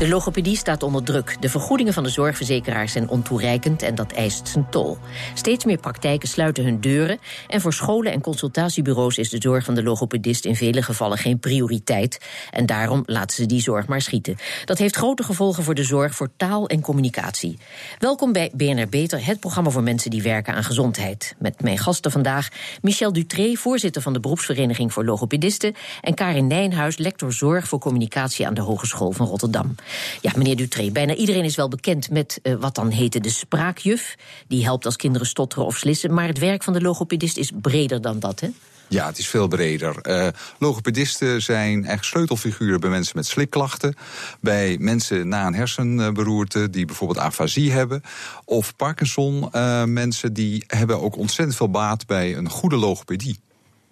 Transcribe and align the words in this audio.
De 0.00 0.08
logopedie 0.08 0.56
staat 0.56 0.82
onder 0.82 1.02
druk. 1.02 1.36
De 1.40 1.48
vergoedingen 1.48 1.92
van 1.92 2.02
de 2.02 2.08
zorgverzekeraars 2.08 2.92
zijn 2.92 3.08
ontoereikend 3.08 3.82
en 3.82 3.94
dat 3.94 4.12
eist 4.12 4.48
zijn 4.48 4.70
tol. 4.70 4.98
Steeds 5.34 5.64
meer 5.64 5.78
praktijken 5.78 6.28
sluiten 6.28 6.64
hun 6.64 6.80
deuren. 6.80 7.18
En 7.48 7.60
voor 7.60 7.72
scholen 7.72 8.12
en 8.12 8.20
consultatiebureaus 8.20 9.18
is 9.18 9.30
de 9.30 9.36
zorg 9.40 9.64
van 9.64 9.74
de 9.74 9.82
logopedist 9.82 10.44
in 10.44 10.56
vele 10.56 10.82
gevallen 10.82 11.18
geen 11.18 11.38
prioriteit. 11.38 12.20
En 12.50 12.66
daarom 12.66 13.02
laten 13.06 13.36
ze 13.36 13.46
die 13.46 13.60
zorg 13.60 13.86
maar 13.86 14.00
schieten. 14.00 14.36
Dat 14.64 14.78
heeft 14.78 14.96
grote 14.96 15.22
gevolgen 15.22 15.64
voor 15.64 15.74
de 15.74 15.84
zorg 15.84 16.14
voor 16.14 16.30
taal 16.36 16.68
en 16.68 16.80
communicatie. 16.80 17.58
Welkom 17.98 18.32
bij 18.32 18.50
BNR 18.54 18.88
Beter, 18.88 19.26
het 19.26 19.40
programma 19.40 19.70
voor 19.70 19.82
mensen 19.82 20.10
die 20.10 20.22
werken 20.22 20.54
aan 20.54 20.64
gezondheid. 20.64 21.34
Met 21.38 21.62
mijn 21.62 21.78
gasten 21.78 22.10
vandaag 22.10 22.48
Michel 22.82 23.12
Dutré, 23.12 23.54
voorzitter 23.54 24.02
van 24.02 24.12
de 24.12 24.20
beroepsvereniging 24.20 24.92
voor 24.92 25.04
logopedisten. 25.04 25.74
En 26.00 26.14
Karin 26.14 26.46
Nijnhuis, 26.46 26.98
lector 26.98 27.32
zorg 27.32 27.68
voor 27.68 27.78
communicatie 27.78 28.46
aan 28.46 28.54
de 28.54 28.60
Hogeschool 28.60 29.12
van 29.12 29.26
Rotterdam. 29.26 29.74
Ja, 30.20 30.32
meneer 30.36 30.56
Dutré, 30.56 30.90
bijna 30.90 31.14
iedereen 31.14 31.44
is 31.44 31.56
wel 31.56 31.68
bekend 31.68 32.10
met 32.10 32.40
uh, 32.42 32.54
wat 32.60 32.74
dan 32.74 32.88
heette 32.90 33.20
de 33.20 33.30
spraakjuf. 33.30 34.16
Die 34.48 34.64
helpt 34.64 34.84
als 34.84 34.96
kinderen 34.96 35.26
stotteren 35.26 35.66
of 35.66 35.76
slissen. 35.76 36.14
Maar 36.14 36.26
het 36.26 36.38
werk 36.38 36.62
van 36.62 36.72
de 36.72 36.80
logopedist 36.80 37.36
is 37.36 37.50
breder 37.60 38.00
dan 38.00 38.18
dat, 38.18 38.40
hè? 38.40 38.48
Ja, 38.90 39.06
het 39.06 39.18
is 39.18 39.28
veel 39.28 39.48
breder. 39.48 39.96
Uh, 40.02 40.28
logopedisten 40.58 41.42
zijn 41.42 41.72
eigenlijk 41.72 42.04
sleutelfiguren 42.04 42.80
bij 42.80 42.90
mensen 42.90 43.16
met 43.16 43.26
slikklachten. 43.26 43.94
Bij 44.40 44.76
mensen 44.80 45.28
na 45.28 45.46
een 45.46 45.54
hersenberoerte 45.54 46.70
die 46.70 46.84
bijvoorbeeld 46.84 47.18
afasie 47.18 47.72
hebben. 47.72 48.02
Of 48.44 48.76
Parkinson 48.76 49.48
uh, 49.52 49.84
mensen 49.84 50.32
die 50.32 50.64
hebben 50.66 51.00
ook 51.00 51.16
ontzettend 51.16 51.56
veel 51.56 51.70
baat 51.70 52.06
bij 52.06 52.36
een 52.36 52.48
goede 52.48 52.76
logopedie. 52.76 53.38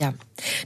Ja, 0.00 0.14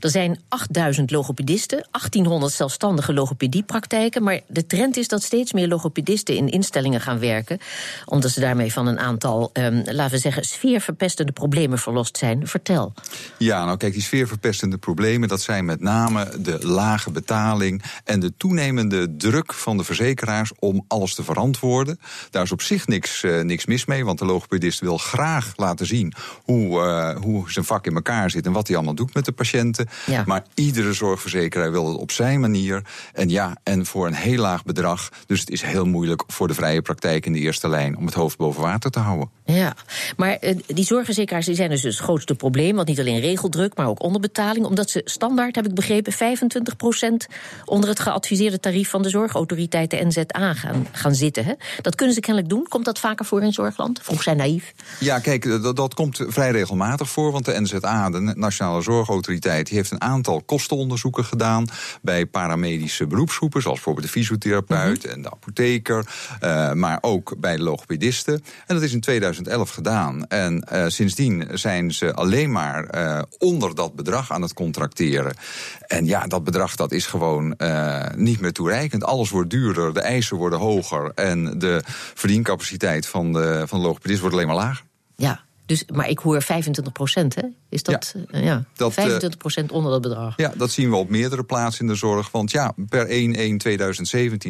er 0.01 0.11
zijn 0.11 0.41
8000 0.49 1.11
logopedisten, 1.11 1.87
1800 1.91 2.53
zelfstandige 2.53 3.13
logopediepraktijken. 3.13 4.23
Maar 4.23 4.41
de 4.49 4.67
trend 4.67 4.97
is 4.97 5.09
dat 5.09 5.23
steeds 5.23 5.53
meer 5.53 5.69
logopedisten 5.69 6.37
in 6.37 6.49
instellingen 6.49 7.01
gaan 7.01 7.19
werken. 7.19 7.59
Omdat 8.05 8.31
ze 8.31 8.41
daarmee 8.41 8.73
van 8.73 8.87
een 8.87 8.99
aantal, 8.99 9.51
um, 9.53 9.83
laten 9.85 10.11
we 10.11 10.19
zeggen, 10.19 10.45
sfeerverpestende 10.45 11.33
problemen 11.33 11.79
verlost 11.79 12.17
zijn. 12.17 12.47
Vertel. 12.47 12.93
Ja, 13.39 13.65
nou 13.65 13.77
kijk, 13.77 13.93
die 13.93 14.03
sfeerverpestende 14.03 14.79
problemen, 14.79 15.29
dat 15.29 15.41
zijn 15.41 15.65
met 15.65 15.81
name 15.81 16.41
de 16.41 16.67
lage 16.67 17.11
betaling 17.11 17.83
en 18.05 18.21
de 18.21 18.33
toenemende 18.37 19.17
druk 19.17 19.53
van 19.53 19.77
de 19.77 19.85
verzekeraars 19.85 20.53
om 20.59 20.85
alles 20.89 21.15
te 21.15 21.25
verantwoorden. 21.25 22.01
Daar 22.31 22.43
is 22.43 22.53
op 22.53 22.63
zich 22.63 22.87
niks, 22.87 23.23
uh, 23.23 23.41
niks 23.41 23.67
mis 23.67 23.85
mee, 23.85 24.05
want 24.05 24.19
de 24.19 24.25
logopedist 24.25 24.81
wil 24.81 24.99
graag 24.99 25.53
laten 25.57 25.87
zien 25.87 26.13
hoe, 26.43 26.85
uh, 26.85 27.23
hoe 27.23 27.51
zijn 27.51 27.65
vak 27.65 27.87
in 27.87 27.95
elkaar 27.95 28.31
zit 28.31 28.47
en 28.47 28.53
wat 28.53 28.67
hij 28.67 28.77
allemaal 28.77 28.95
doet 28.95 29.15
met 29.15 29.21
de 29.25 29.33
patiënten. 29.33 29.89
Ja. 30.07 30.23
Maar 30.27 30.45
iedere 30.55 30.93
zorgverzekeraar 30.93 31.73
wil 31.73 31.89
het 31.89 31.97
op 31.97 32.11
zijn 32.11 32.41
manier. 32.41 32.83
En 33.13 33.29
ja, 33.29 33.57
en 33.63 33.87
voor 33.87 34.07
een 34.07 34.15
heel 34.15 34.41
laag 34.41 34.65
bedrag. 34.65 35.09
Dus 35.27 35.41
het 35.41 35.51
is 35.51 35.63
heel 35.63 35.85
moeilijk 35.85 36.23
voor 36.27 36.49
de 36.49 36.55
vrije 36.55 36.83
praktijk 36.83 37.27
in 37.27 37.33
de 37.33 37.39
eerste 37.39 37.69
lijn 37.69 37.97
om 37.97 38.07
het 38.07 38.15
hoofd 38.15 38.37
boven 38.37 38.63
water 38.63 38.91
te 38.91 38.99
houden. 38.99 39.31
Ja, 39.45 39.75
maar 40.17 40.39
uh, 40.41 40.57
die 40.67 40.85
zorgverzekeraars 40.85 41.47
die 41.47 41.55
zijn 41.55 41.71
dus 41.71 41.83
het 41.83 41.97
grootste 41.97 42.35
probleem. 42.35 42.77
Want 42.77 42.89
niet 42.89 43.01
alleen 43.01 43.21
regeldruk, 43.21 43.77
maar 43.77 43.87
ook 43.87 44.03
onderbetaling. 44.03 44.67
Omdat 44.67 44.91
ze 44.91 45.01
standaard, 45.05 45.55
heb 45.55 45.67
ik 45.67 45.75
begrepen, 45.75 46.13
25% 46.13 46.17
onder 47.65 47.89
het 47.89 48.01
geadviseerde 48.01 48.61
tarief 48.61 48.91
van 48.91 49.03
de 49.03 49.09
zorgautoriteit, 49.09 49.91
de 49.91 50.05
NZA, 50.05 50.55
gaan, 50.55 50.87
gaan 50.93 51.15
zitten. 51.15 51.45
Hè? 51.45 51.53
Dat 51.81 51.95
kunnen 51.95 52.15
ze 52.15 52.21
kennelijk 52.21 52.51
doen. 52.51 52.67
Komt 52.69 52.85
dat 52.85 52.99
vaker 52.99 53.25
voor 53.25 53.43
in 53.43 53.53
zorgland? 53.53 54.01
Vroeg 54.03 54.23
zij 54.23 54.35
naïef. 54.35 54.75
Ja, 55.01 55.19
kijk, 55.19 55.63
dat, 55.63 55.77
dat 55.77 55.95
komt 55.95 56.25
vrij 56.27 56.51
regelmatig 56.51 57.11
voor. 57.11 57.33
Want 57.33 57.45
de 57.45 57.61
NZA, 57.61 58.11
de 58.11 58.21
Nationale 58.21 58.83
Zorgautoriteit 59.13 59.67
die 59.67 59.77
heeft 59.77 59.91
een 59.91 60.01
aantal 60.01 60.43
kostenonderzoeken 60.43 61.25
gedaan 61.25 61.67
bij 62.03 62.27
paramedische 62.27 63.07
beroepsgroepen, 63.07 63.63
zoals 63.63 63.77
bijvoorbeeld 63.77 64.07
de 64.07 64.13
fysiotherapeut 64.13 65.05
en 65.05 65.23
de 65.23 65.31
apotheker, 65.31 66.07
uh, 66.43 66.73
maar 66.73 66.99
ook 67.01 67.35
bij 67.39 67.57
de 67.57 67.63
logopedisten. 67.63 68.35
En 68.67 68.75
dat 68.75 68.83
is 68.83 68.93
in 68.93 69.01
2011 69.01 69.71
gedaan. 69.71 70.27
En 70.27 70.67
uh, 70.73 70.85
sindsdien 70.89 71.49
zijn 71.53 71.93
ze 71.93 72.15
alleen 72.15 72.53
maar 72.53 72.95
uh, 72.95 73.23
onder 73.39 73.75
dat 73.75 73.95
bedrag 73.95 74.31
aan 74.31 74.43
het 74.43 74.55
contracteren. 74.55 75.35
En 75.87 76.07
ja, 76.07 76.27
dat 76.27 76.45
bedrag 76.45 76.77
dat 76.77 76.93
is 76.93 77.07
gewoon 77.07 77.57
niet 78.17 78.41
meer 78.41 78.53
toereikend. 78.53 79.05
Alles 79.05 79.31
wordt 79.31 79.51
duurder, 79.51 79.95
de 79.95 80.01
eisen 80.01 80.37
worden 80.37 80.59
hoger 80.59 81.13
en 81.15 81.59
de 81.59 81.83
verdiencapaciteit 82.15 83.07
van 83.07 83.33
de, 83.33 83.65
van 83.67 83.79
de 83.79 83.87
logopedist 83.87 84.21
wordt 84.21 84.35
alleen 84.35 84.47
maar 84.47 84.57
lager. 84.57 84.85
Ja, 85.17 85.41
dus, 85.73 85.85
maar 85.97 86.09
ik 86.09 86.19
hoor 86.19 86.43
25 86.43 86.93
procent, 86.93 87.35
hè? 87.35 87.43
Is 87.69 87.83
dat, 87.83 88.15
ja, 88.31 88.39
ja 88.39 88.65
dat 88.77 88.93
25 88.93 89.31
eh, 89.31 89.37
procent 89.37 89.73
onder 89.73 89.93
dat 89.93 90.01
bedrag? 90.01 90.35
Ja, 90.37 90.53
dat 90.57 90.71
zien 90.71 90.91
we 90.91 90.97
op 90.97 91.09
meerdere 91.09 91.45
plaatsen 91.45 91.81
in 91.81 91.87
de 91.87 91.95
zorg. 91.95 92.31
Want 92.31 92.51
ja, 92.51 92.75
per 92.89 93.07
1-1-2017 93.07 93.11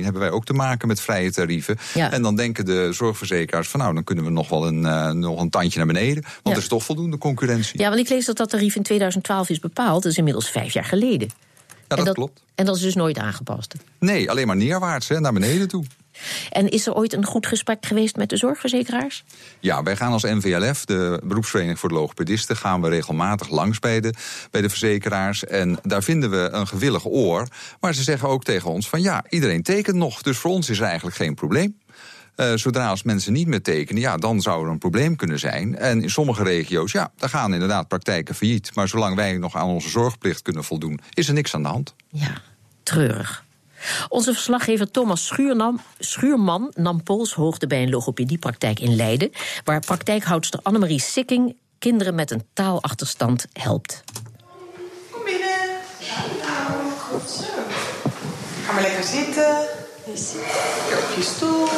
hebben 0.02 0.20
wij 0.20 0.30
ook 0.30 0.44
te 0.44 0.52
maken 0.52 0.88
met 0.88 1.00
vrije 1.00 1.32
tarieven. 1.32 1.78
Ja. 1.94 2.12
En 2.12 2.22
dan 2.22 2.36
denken 2.36 2.64
de 2.64 2.92
zorgverzekeraars 2.92 3.68
van 3.68 3.80
nou, 3.80 3.94
dan 3.94 4.04
kunnen 4.04 4.24
we 4.24 4.30
nog 4.30 4.48
wel 4.48 4.66
een, 4.66 4.82
uh, 4.82 5.10
nog 5.10 5.40
een 5.40 5.50
tandje 5.50 5.78
naar 5.78 5.86
beneden. 5.86 6.22
Want 6.22 6.42
ja. 6.42 6.50
er 6.50 6.58
is 6.58 6.68
toch 6.68 6.84
voldoende 6.84 7.18
concurrentie. 7.18 7.80
Ja, 7.80 7.88
want 7.88 8.00
ik 8.00 8.08
lees 8.08 8.26
dat 8.26 8.36
dat 8.36 8.50
tarief 8.50 8.76
in 8.76 8.82
2012 8.82 9.48
is 9.48 9.58
bepaald. 9.58 10.02
Dat 10.02 10.12
is 10.12 10.18
inmiddels 10.18 10.50
vijf 10.50 10.72
jaar 10.72 10.84
geleden. 10.84 11.28
Ja, 11.88 11.96
dat, 11.96 12.06
dat 12.06 12.14
klopt. 12.14 12.42
En 12.54 12.64
dat 12.64 12.76
is 12.76 12.82
dus 12.82 12.94
nooit 12.94 13.18
aangepast? 13.18 13.74
Nee, 13.98 14.30
alleen 14.30 14.46
maar 14.46 14.56
neerwaarts, 14.56 15.08
hè, 15.08 15.20
naar 15.20 15.32
beneden 15.32 15.68
toe. 15.68 15.84
En 16.50 16.68
is 16.68 16.86
er 16.86 16.94
ooit 16.94 17.12
een 17.12 17.24
goed 17.24 17.46
gesprek 17.46 17.86
geweest 17.86 18.16
met 18.16 18.28
de 18.28 18.36
zorgverzekeraars? 18.36 19.24
Ja, 19.60 19.82
wij 19.82 19.96
gaan 19.96 20.12
als 20.12 20.22
NVLF, 20.22 20.84
de 20.84 21.20
beroepsvereniging 21.24 21.78
voor 21.78 21.88
de 21.88 21.94
logopedisten, 21.94 22.56
gaan 22.56 22.80
we 22.80 22.88
regelmatig 22.88 23.48
langs 23.48 23.78
bij 23.78 24.00
de, 24.00 24.14
bij 24.50 24.60
de 24.60 24.68
verzekeraars. 24.68 25.44
En 25.44 25.78
daar 25.82 26.02
vinden 26.02 26.30
we 26.30 26.48
een 26.52 26.66
gewillig 26.66 27.06
oor. 27.06 27.48
Maar 27.80 27.94
ze 27.94 28.02
zeggen 28.02 28.28
ook 28.28 28.44
tegen 28.44 28.70
ons 28.70 28.88
van 28.88 29.02
ja, 29.02 29.24
iedereen 29.28 29.62
tekent 29.62 29.96
nog. 29.96 30.22
Dus 30.22 30.38
voor 30.38 30.50
ons 30.50 30.70
is 30.70 30.78
er 30.78 30.86
eigenlijk 30.86 31.16
geen 31.16 31.34
probleem. 31.34 31.80
Uh, 32.36 32.52
zodra 32.54 32.88
als 32.88 33.02
mensen 33.02 33.32
niet 33.32 33.46
meer 33.46 33.62
tekenen, 33.62 34.02
ja, 34.02 34.16
dan 34.16 34.40
zou 34.40 34.64
er 34.64 34.70
een 34.70 34.78
probleem 34.78 35.16
kunnen 35.16 35.38
zijn. 35.38 35.76
En 35.76 36.02
in 36.02 36.10
sommige 36.10 36.42
regio's, 36.42 36.92
ja, 36.92 37.12
daar 37.16 37.28
gaan 37.28 37.52
inderdaad 37.52 37.88
praktijken 37.88 38.34
failliet. 38.34 38.74
Maar 38.74 38.88
zolang 38.88 39.16
wij 39.16 39.38
nog 39.38 39.56
aan 39.56 39.68
onze 39.68 39.88
zorgplicht 39.88 40.42
kunnen 40.42 40.64
voldoen, 40.64 41.00
is 41.14 41.28
er 41.28 41.34
niks 41.34 41.54
aan 41.54 41.62
de 41.62 41.68
hand. 41.68 41.94
Ja, 42.08 42.40
treurig. 42.82 43.44
Onze 44.08 44.32
verslaggever 44.32 44.90
Thomas 44.90 45.26
Schuurnam, 45.26 45.80
Schuurman 45.98 46.72
nam 46.74 47.02
polshoogte 47.02 47.66
bij 47.66 47.82
een 47.82 47.90
logopediepraktijk 47.90 48.80
in 48.80 48.96
Leiden, 48.96 49.30
waar 49.64 49.80
praktijkhoudster 49.80 50.60
Annemarie 50.62 51.00
Sikking 51.00 51.56
kinderen 51.78 52.14
met 52.14 52.30
een 52.30 52.44
taalachterstand 52.52 53.46
helpt. 53.52 54.04
Kom 55.10 55.24
binnen. 55.24 55.58
Nou, 56.42 56.90
goed 56.98 57.30
zo. 57.30 57.44
Ga 58.66 58.72
maar 58.72 58.82
lekker 58.82 59.04
zitten. 59.04 59.66
Lekker 60.06 61.08
op 61.08 61.16
je 61.16 61.22
stoel. 61.22 61.68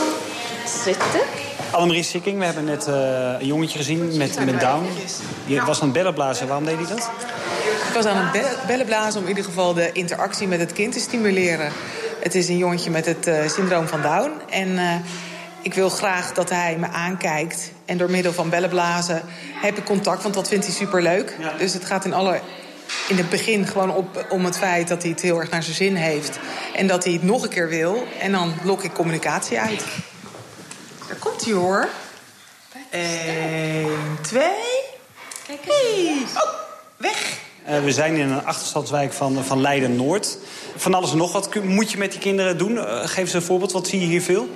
Zitten. 0.84 1.20
Annemarie 1.70 2.02
Sikking, 2.02 2.38
we 2.38 2.44
hebben 2.44 2.64
net 2.64 2.88
uh, 2.88 2.94
een 3.38 3.46
jongetje 3.46 3.78
gezien 3.78 4.16
met, 4.16 4.44
met 4.44 4.60
Down. 4.60 4.84
Je 5.46 5.62
was 5.64 5.80
aan 5.80 5.84
het 5.84 5.96
bellenblazen. 5.96 6.46
Waarom 6.46 6.64
deed 6.64 6.76
hij 6.76 6.86
dat? 6.86 7.10
Ik 7.94 8.02
was 8.02 8.12
aan 8.12 8.30
het 8.32 8.66
bellenblazen 8.66 9.16
om 9.16 9.22
in 9.22 9.28
ieder 9.28 9.44
geval 9.44 9.74
de 9.74 9.92
interactie 9.92 10.48
met 10.48 10.60
het 10.60 10.72
kind 10.72 10.92
te 10.92 11.00
stimuleren. 11.00 11.72
Het 12.20 12.34
is 12.34 12.48
een 12.48 12.56
jongetje 12.56 12.90
met 12.90 13.06
het 13.06 13.26
uh, 13.26 13.48
syndroom 13.48 13.86
van 13.88 14.02
Down. 14.02 14.32
En 14.50 14.68
uh, 14.68 14.94
ik 15.62 15.74
wil 15.74 15.88
graag 15.88 16.32
dat 16.32 16.50
hij 16.50 16.76
me 16.78 16.86
aankijkt. 16.88 17.70
En 17.84 17.98
door 17.98 18.10
middel 18.10 18.32
van 18.32 18.50
bellenblazen 18.50 19.22
heb 19.54 19.76
ik 19.76 19.84
contact, 19.84 20.22
want 20.22 20.34
dat 20.34 20.48
vindt 20.48 20.66
hij 20.66 20.74
superleuk. 20.74 21.36
Ja. 21.38 21.52
Dus 21.58 21.72
het 21.72 21.84
gaat 21.84 22.04
in 22.04 22.12
alle 22.12 22.40
in 23.08 23.16
het 23.16 23.30
begin 23.30 23.66
gewoon 23.66 23.94
op, 23.94 24.26
om 24.28 24.44
het 24.44 24.58
feit 24.58 24.88
dat 24.88 25.02
hij 25.02 25.10
het 25.10 25.20
heel 25.20 25.40
erg 25.40 25.50
naar 25.50 25.62
zijn 25.62 25.76
zin 25.76 25.94
heeft. 25.94 26.38
En 26.76 26.86
dat 26.86 27.04
hij 27.04 27.12
het 27.12 27.22
nog 27.22 27.42
een 27.42 27.48
keer 27.48 27.68
wil. 27.68 28.06
En 28.20 28.32
dan 28.32 28.54
lok 28.62 28.82
ik 28.82 28.92
communicatie 28.92 29.60
uit. 29.60 29.84
Daar 31.08 31.16
komt 31.18 31.44
hij 31.44 31.54
hoor. 31.54 31.88
Eén, 32.90 34.18
twee. 34.22 34.82
Kijk 35.46 35.60
eens. 35.64 36.32
Hey. 36.32 36.42
Oh, 36.42 36.50
weg. 36.96 37.52
Uh, 37.68 37.84
we 37.84 37.92
zijn 37.92 38.16
in 38.16 38.30
een 38.30 38.44
achterstandswijk 38.44 39.12
van, 39.12 39.44
van 39.44 39.60
Leiden-Noord. 39.60 40.38
Van 40.76 40.94
alles 40.94 41.10
en 41.10 41.16
nog 41.16 41.32
wat 41.32 41.54
moet 41.64 41.90
je 41.90 41.98
met 41.98 42.10
die 42.10 42.20
kinderen 42.20 42.58
doen? 42.58 42.72
Uh, 42.72 43.06
geef 43.06 43.30
ze 43.30 43.36
een 43.36 43.42
voorbeeld. 43.42 43.72
Wat 43.72 43.88
zie 43.88 44.00
je 44.00 44.06
hier 44.06 44.22
veel? 44.22 44.48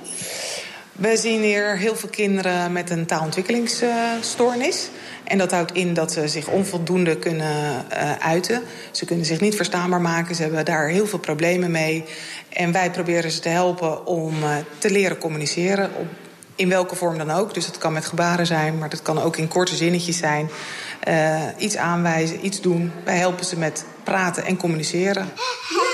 We 0.91 1.17
zien 1.17 1.41
hier 1.41 1.77
heel 1.77 1.95
veel 1.95 2.09
kinderen 2.09 2.71
met 2.71 2.89
een 2.89 3.05
taalontwikkelingsstoornis. 3.05 4.89
En 5.23 5.37
dat 5.37 5.51
houdt 5.51 5.71
in 5.71 5.93
dat 5.93 6.11
ze 6.11 6.27
zich 6.27 6.47
onvoldoende 6.47 7.17
kunnen 7.17 7.85
uh, 7.93 8.11
uiten. 8.11 8.61
Ze 8.91 9.05
kunnen 9.05 9.25
zich 9.25 9.39
niet 9.39 9.55
verstaanbaar 9.55 10.01
maken. 10.01 10.35
Ze 10.35 10.41
hebben 10.41 10.65
daar 10.65 10.87
heel 10.87 11.07
veel 11.07 11.19
problemen 11.19 11.71
mee. 11.71 12.03
En 12.49 12.71
wij 12.71 12.91
proberen 12.91 13.31
ze 13.31 13.39
te 13.39 13.49
helpen 13.49 14.05
om 14.05 14.33
te 14.77 14.89
leren 14.89 15.17
communiceren. 15.17 15.89
Op, 15.95 16.07
in 16.55 16.69
welke 16.69 16.95
vorm 16.95 17.17
dan 17.17 17.31
ook. 17.31 17.53
Dus 17.53 17.65
het 17.65 17.77
kan 17.77 17.93
met 17.93 18.05
gebaren 18.05 18.45
zijn, 18.45 18.77
maar 18.77 18.89
dat 18.89 19.01
kan 19.01 19.21
ook 19.21 19.37
in 19.37 19.47
korte 19.47 19.75
zinnetjes 19.75 20.17
zijn. 20.17 20.49
Uh, 21.09 21.43
iets 21.57 21.77
aanwijzen, 21.77 22.45
iets 22.45 22.61
doen. 22.61 22.91
Wij 23.05 23.17
helpen 23.17 23.45
ze 23.45 23.57
met 23.57 23.85
praten 24.03 24.45
en 24.45 24.57
communiceren. 24.57 25.29
Ja. 25.69 25.89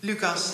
Lucas, 0.00 0.52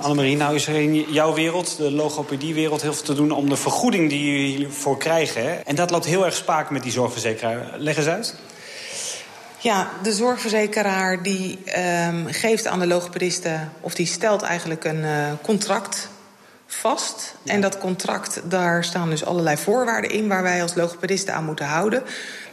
Annemarie, 0.00 0.36
nou 0.36 0.54
is 0.54 0.66
er 0.66 0.74
in 0.74 0.94
jouw 0.94 1.34
wereld, 1.34 1.76
de 1.76 1.90
logopediewereld, 1.90 2.82
heel 2.82 2.94
veel 2.94 3.04
te 3.04 3.14
doen 3.14 3.30
om 3.30 3.48
de 3.48 3.56
vergoeding 3.56 4.08
die 4.08 4.30
jullie 4.30 4.56
hiervoor 4.56 4.98
krijgen. 4.98 5.42
Hè? 5.42 5.52
En 5.52 5.74
dat 5.74 5.90
loopt 5.90 6.04
heel 6.04 6.24
erg 6.24 6.34
spaak 6.34 6.70
met 6.70 6.82
die 6.82 6.92
zorgverzekeraar. 6.92 7.78
Leg 7.78 7.96
eens 7.96 8.06
uit. 8.06 8.34
Ja, 9.58 9.90
de 10.02 10.12
zorgverzekeraar 10.12 11.22
die 11.22 11.58
um, 12.08 12.26
geeft 12.26 12.66
aan 12.66 12.78
de 12.78 12.86
logopedisten, 12.86 13.72
of 13.80 13.94
die 13.94 14.06
stelt 14.06 14.42
eigenlijk 14.42 14.84
een 14.84 15.04
uh, 15.04 15.32
contract 15.42 16.08
vast. 16.74 17.34
En 17.44 17.60
dat 17.60 17.78
contract, 17.78 18.40
daar 18.44 18.84
staan 18.84 19.10
dus 19.10 19.24
allerlei 19.24 19.56
voorwaarden 19.56 20.10
in 20.10 20.28
waar 20.28 20.42
wij 20.42 20.62
als 20.62 20.74
logopedisten 20.74 21.34
aan 21.34 21.44
moeten 21.44 21.66
houden. 21.66 22.02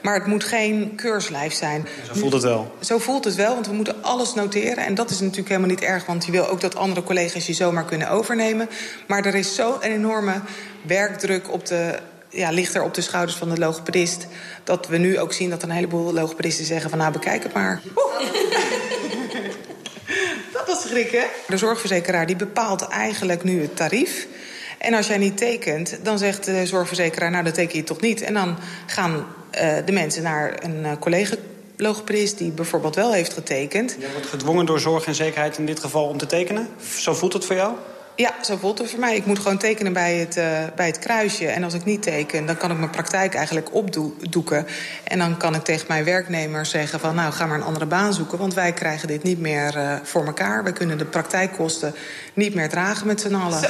Maar 0.02 0.14
het 0.14 0.26
moet 0.26 0.44
geen 0.44 0.96
keurslijf 0.96 1.54
zijn. 1.54 1.88
Zo 2.08 2.14
voelt 2.14 2.34
het 2.34 2.44
wel. 2.44 2.76
Zo 2.80 2.98
voelt 2.98 3.26
het 3.26 3.36
wel, 3.36 3.54
want 3.54 3.68
we 3.68 3.74
moeten 3.74 4.04
alles 4.04 4.34
noteren. 4.34 4.86
En 4.86 4.96
dat 4.96 5.10
is 5.10 5.20
natuurlijk 5.20 5.48
helemaal 5.48 5.70
niet 5.70 5.82
erg, 5.82 6.06
want 6.06 6.26
je 6.26 6.32
wil 6.32 6.48
ook 6.48 6.62
dat 6.62 6.76
andere 6.76 7.04
collega's 7.04 7.48
je 7.48 7.54
zomaar 7.54 7.86
kunnen 7.86 8.10
overnemen. 8.10 8.70
Maar 9.08 9.26
er 9.26 9.36
is 9.36 9.56
zo'n 9.56 9.82
enorme 9.82 10.42
werkdruk 10.82 11.52
op 11.52 11.66
de 11.66 12.00
ja, 12.30 12.50
ligt 12.50 12.76
er 12.76 12.84
op 12.84 12.94
de 12.94 13.02
schouders 13.02 13.38
van 13.38 13.50
de 13.50 13.58
logopedist. 13.58 14.28
Dat 14.64 14.88
we 14.88 14.98
nu 14.98 15.20
ook 15.20 15.34
zien 15.34 15.50
dat 15.50 15.64
een 15.64 15.70
heleboel 15.70 16.14
logopedisten 16.14 16.66
zeggen 16.66 16.90
van 16.90 17.00
nou 17.00 17.12
bekijk 17.12 17.44
het 17.44 17.54
maar. 17.54 17.82
De 21.48 21.58
zorgverzekeraar 21.58 22.26
die 22.26 22.36
bepaalt 22.36 22.88
eigenlijk 22.88 23.44
nu 23.44 23.62
het 23.62 23.76
tarief. 23.76 24.28
En 24.78 24.94
als 24.94 25.08
jij 25.08 25.18
niet 25.18 25.38
tekent, 25.38 26.00
dan 26.04 26.18
zegt 26.18 26.46
de 26.46 26.66
zorgverzekeraar... 26.66 27.32
nou, 27.32 27.44
dat 27.44 27.54
teken 27.54 27.78
je 27.78 27.84
toch 27.84 28.02
niet. 28.02 28.22
En 28.22 28.34
dan 28.34 28.58
gaan 28.86 29.16
uh, 29.16 29.76
de 29.86 29.92
mensen 29.92 30.24
naar 30.24 30.64
een 30.64 30.86
uh, 30.86 30.92
collega 31.00 31.36
logopedist 31.78 32.38
die 32.38 32.52
bijvoorbeeld 32.52 32.96
wel 32.96 33.14
heeft 33.14 33.34
getekend. 33.34 33.96
Je 34.00 34.12
wordt 34.12 34.28
gedwongen 34.28 34.66
door 34.66 34.80
zorg 34.80 35.06
en 35.06 35.16
zekerheid 35.16 35.58
in 35.58 35.66
dit 35.66 35.80
geval 35.80 36.08
om 36.08 36.18
te 36.18 36.26
tekenen? 36.26 36.68
Zo 36.98 37.14
voelt 37.14 37.34
het 37.34 37.46
voor 37.46 37.56
jou? 37.56 37.74
Ja, 38.20 38.34
zo 38.42 38.58
voelt 38.58 38.78
het 38.78 38.90
voor 38.90 39.00
mij. 39.00 39.16
Ik 39.16 39.26
moet 39.26 39.40
gewoon 39.40 39.58
tekenen 39.58 39.94
bij 39.94 40.16
het, 40.16 40.38
uh, 40.38 40.44
bij 40.76 40.86
het 40.86 41.00
kruisje. 41.00 41.48
En 41.48 41.64
als 41.64 41.74
ik 41.74 41.86
niet 41.86 42.02
teken, 42.02 42.46
dan 42.46 42.58
kan 42.58 42.72
ik 42.72 42.78
mijn 42.78 42.90
praktijk 42.90 43.36
eigenlijk 43.36 43.74
opdoeken. 43.74 44.68
En 45.04 45.20
dan 45.20 45.38
kan 45.38 45.56
ik 45.56 45.64
tegen 45.64 45.86
mijn 45.88 46.04
werknemer 46.04 46.66
zeggen 46.66 47.00
van... 47.00 47.16
nou, 47.16 47.34
ga 47.34 47.46
maar 47.46 47.58
een 47.58 47.64
andere 47.64 47.86
baan 47.86 48.14
zoeken, 48.14 48.38
want 48.38 48.54
wij 48.54 48.74
krijgen 48.74 49.08
dit 49.08 49.24
niet 49.24 49.40
meer 49.40 49.78
uh, 49.78 49.94
voor 50.04 50.26
elkaar. 50.26 50.64
We 50.64 50.72
kunnen 50.72 50.98
de 50.98 51.06
praktijkkosten 51.06 51.96
niet 52.34 52.56
meer 52.56 52.70
dragen 52.70 53.08
met 53.08 53.22
z'n 53.22 53.34
allen. 53.34 53.60
Zo, 53.60 53.68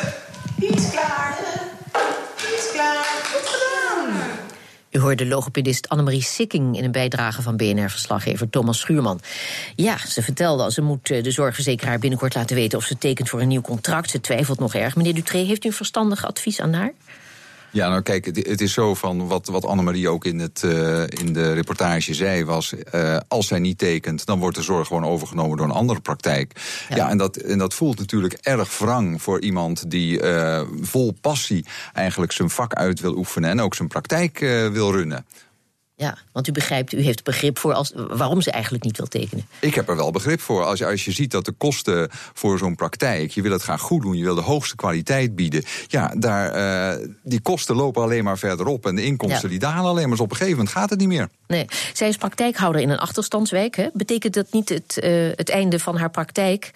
iets 0.60 0.90
klaar. 0.90 1.38
Iets 2.38 2.72
klaar. 2.72 3.06
Goed 3.34 3.50
gedaan. 3.50 3.69
U 4.92 5.00
hoorde 5.00 5.26
logopedist 5.26 5.90
Annemarie 5.90 6.22
Sikking 6.22 6.78
in 6.78 6.84
een 6.84 6.92
bijdrage 6.92 7.42
van 7.42 7.58
BNR-verslaggever 7.58 8.50
Thomas 8.50 8.80
Schuurman. 8.80 9.20
Ja, 9.76 9.98
ze 9.98 10.22
vertelde 10.22 10.64
al, 10.64 10.72
ze 10.72 10.82
moet 10.82 11.08
de 11.08 11.32
zorgverzekeraar 11.32 12.00
binnenkort 12.00 12.36
laten 12.36 12.56
weten 12.56 12.78
of 12.78 12.84
ze 12.84 12.98
tekent 12.98 13.30
voor 13.30 13.42
een 13.42 13.48
nieuw 13.48 13.62
contract. 13.62 14.10
Ze 14.10 14.22
twijfelt 14.22 14.60
nog 14.60 14.74
erg. 14.74 14.96
Meneer 14.96 15.14
Dutré, 15.14 15.38
heeft 15.38 15.66
u 15.66 15.68
een 15.68 15.74
verstandig 15.74 16.26
advies 16.26 16.62
aan 16.62 16.74
haar? 16.74 16.94
Ja, 17.72 17.90
nou 17.90 18.02
kijk, 18.02 18.26
het, 18.26 18.48
het, 18.48 18.62
is 18.62 18.74
zo 18.74 18.94
van 18.94 19.28
wat, 19.28 19.48
wat 19.48 19.66
Annemarie 19.66 20.10
ook 20.10 20.26
in, 20.26 20.40
het, 20.40 20.62
uh, 20.66 21.02
in 21.02 21.34
de 21.34 21.54
reportage 21.54 22.14
zei, 22.14 22.46
was 22.46 22.74
uh, 22.96 23.18
als 23.28 23.48
zij 23.48 23.60
niet 23.60 23.78
tekent, 23.78 24.26
dan 24.26 24.40
wordt 24.40 24.56
de 24.56 24.62
zorg 24.62 24.88
gewoon 24.88 25.06
overgenomen 25.06 25.58
door 25.58 25.66
een 25.66 25.72
andere 25.72 26.00
praktijk. 26.00 26.52
Ja, 26.90 26.96
ja 26.96 27.10
en, 27.10 27.18
dat, 27.18 27.36
en 27.36 27.58
dat 27.58 27.74
voelt 27.74 28.00
natuurlijk 28.00 28.34
erg 28.34 28.78
wrang 28.78 29.22
voor 29.22 29.42
iemand 29.42 29.92
die 29.92 30.22
uh, 30.22 30.62
vol 30.82 31.18
passie 31.22 31.66
eigenlijk 31.94 32.32
zijn 32.32 32.50
vak 32.50 32.74
uit 32.74 33.00
wil 33.00 33.16
oefenen 33.16 33.50
en 33.50 33.62
ook 33.62 33.76
zijn 33.76 33.88
praktijk 33.88 34.40
wil 34.72 34.92
runnen. 34.92 35.26
Ja, 36.00 36.18
want 36.32 36.48
u 36.48 36.52
begrijpt, 36.52 36.94
u 36.94 37.02
heeft 37.02 37.24
begrip 37.24 37.58
voor 37.58 37.74
als, 37.74 37.92
waarom 37.96 38.42
ze 38.42 38.52
eigenlijk 38.52 38.84
niet 38.84 38.98
wil 38.98 39.08
tekenen. 39.08 39.48
Ik 39.60 39.76
heb 39.76 39.90
er 39.90 39.96
wel 39.96 40.12
begrip 40.12 40.42
voor. 40.42 40.64
Als 40.64 40.80
je, 40.80 40.86
als 40.86 41.06
je 41.06 41.12
ziet 41.12 41.32
dat 41.32 41.46
de 41.46 41.52
kosten 41.52 42.10
voor 42.12 42.58
zo'n 42.58 42.76
praktijk, 42.76 43.32
je 43.32 43.42
wil 43.42 43.52
het 43.52 43.62
graag 43.62 43.82
goed 43.82 44.02
doen, 44.02 44.18
je 44.18 44.24
wil 44.24 44.36
de 44.36 44.42
hoogste 44.42 44.76
kwaliteit 44.76 45.36
bieden. 45.36 45.64
Ja, 45.88 46.14
daar, 46.18 46.98
uh, 47.00 47.08
die 47.24 47.42
kosten 47.42 47.76
lopen 47.76 48.04
alleen 48.04 48.24
maar 48.24 48.38
verder 48.38 48.66
op 48.66 48.86
en 48.86 48.96
de 48.96 49.04
inkomsten 49.04 49.42
ja. 49.42 49.48
die 49.50 49.60
dalen 49.60 49.90
alleen 49.90 50.02
maar. 50.02 50.18
Dus 50.18 50.20
op 50.20 50.32
een 50.32 50.38
gegeven 50.38 50.58
moment 50.58 50.76
gaat 50.76 50.90
het 50.90 51.00
niet 51.00 51.08
meer. 51.08 51.30
Nee, 51.48 51.66
zij 51.94 52.08
is 52.08 52.18
praktijkhouder 52.18 52.82
in 52.82 52.90
een 52.90 53.00
achterstandswijk. 53.00 53.76
Hè? 53.76 53.88
Betekent 53.94 54.34
dat 54.34 54.48
niet 54.52 54.70
het, 54.70 55.00
uh, 55.04 55.32
het 55.36 55.50
einde 55.50 55.80
van 55.80 55.98
haar 55.98 56.10
praktijk? 56.10 56.72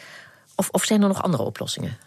Of, 0.55 0.69
of 0.69 0.83
zijn 0.83 1.01
er 1.01 1.07
nog 1.07 1.23
andere 1.23 1.43
oplossingen? 1.43 1.97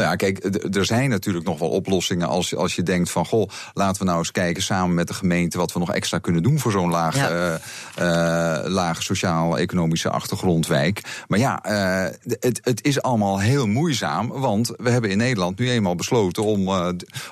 Nou 0.00 0.12
ja, 0.12 0.16
kijk, 0.16 0.64
er 0.76 0.84
zijn 0.84 1.10
natuurlijk 1.10 1.46
nog 1.46 1.58
wel 1.58 1.68
oplossingen 1.68 2.28
als, 2.28 2.56
als 2.56 2.74
je 2.74 2.82
denkt 2.82 3.10
van... 3.10 3.26
goh, 3.26 3.48
laten 3.74 4.00
we 4.00 4.06
nou 4.06 4.18
eens 4.18 4.30
kijken 4.30 4.62
samen 4.62 4.94
met 4.94 5.08
de 5.08 5.14
gemeente... 5.14 5.58
wat 5.58 5.72
we 5.72 5.78
nog 5.78 5.92
extra 5.92 6.18
kunnen 6.18 6.42
doen 6.42 6.58
voor 6.58 6.72
zo'n 6.72 6.90
laag, 6.90 7.16
ja. 7.16 7.30
uh, 7.30 7.54
uh, 7.98 8.70
lage 8.70 9.02
sociaal-economische 9.02 10.10
achtergrondwijk. 10.10 11.24
Maar 11.28 11.38
ja, 11.38 11.64
uh, 11.66 12.14
het, 12.40 12.60
het 12.62 12.84
is 12.84 13.02
allemaal 13.02 13.40
heel 13.40 13.66
moeizaam... 13.66 14.28
want 14.28 14.72
we 14.76 14.90
hebben 14.90 15.10
in 15.10 15.18
Nederland 15.18 15.58
nu 15.58 15.70
eenmaal 15.70 15.94
besloten... 15.94 16.44
om, 16.44 16.68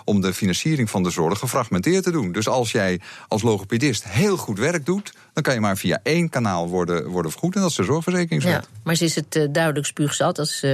om 0.05 0.21
de 0.21 0.35
financiering 0.35 0.91
van 0.91 1.03
de 1.03 1.11
zorg 1.11 1.39
gefragmenteerd 1.39 2.05
te 2.05 2.11
doen. 2.11 2.33
Dus 2.33 2.49
als 2.49 2.73
jij 2.73 3.01
als 3.29 3.43
logopedist 3.43 4.05
heel 4.05 4.37
goed 4.37 4.59
werk 4.59 4.87
doet... 4.87 5.15
dan 5.33 5.43
kan 5.43 5.55
je 5.55 5.61
maar 5.61 5.77
via 5.77 6.01
één 6.03 6.29
kanaal 6.29 6.69
worden, 6.69 7.07
worden 7.07 7.31
vergoed... 7.31 7.55
en 7.55 7.61
dat 7.61 7.71
is 7.71 7.77
de 7.77 7.85
zorgverzekeringswet. 7.85 8.55
Ja, 8.55 8.79
maar 8.85 8.95
ze 8.95 9.05
is 9.05 9.15
het 9.15 9.49
duidelijk 9.53 9.87
spuugzat. 9.87 10.39
Als, 10.39 10.65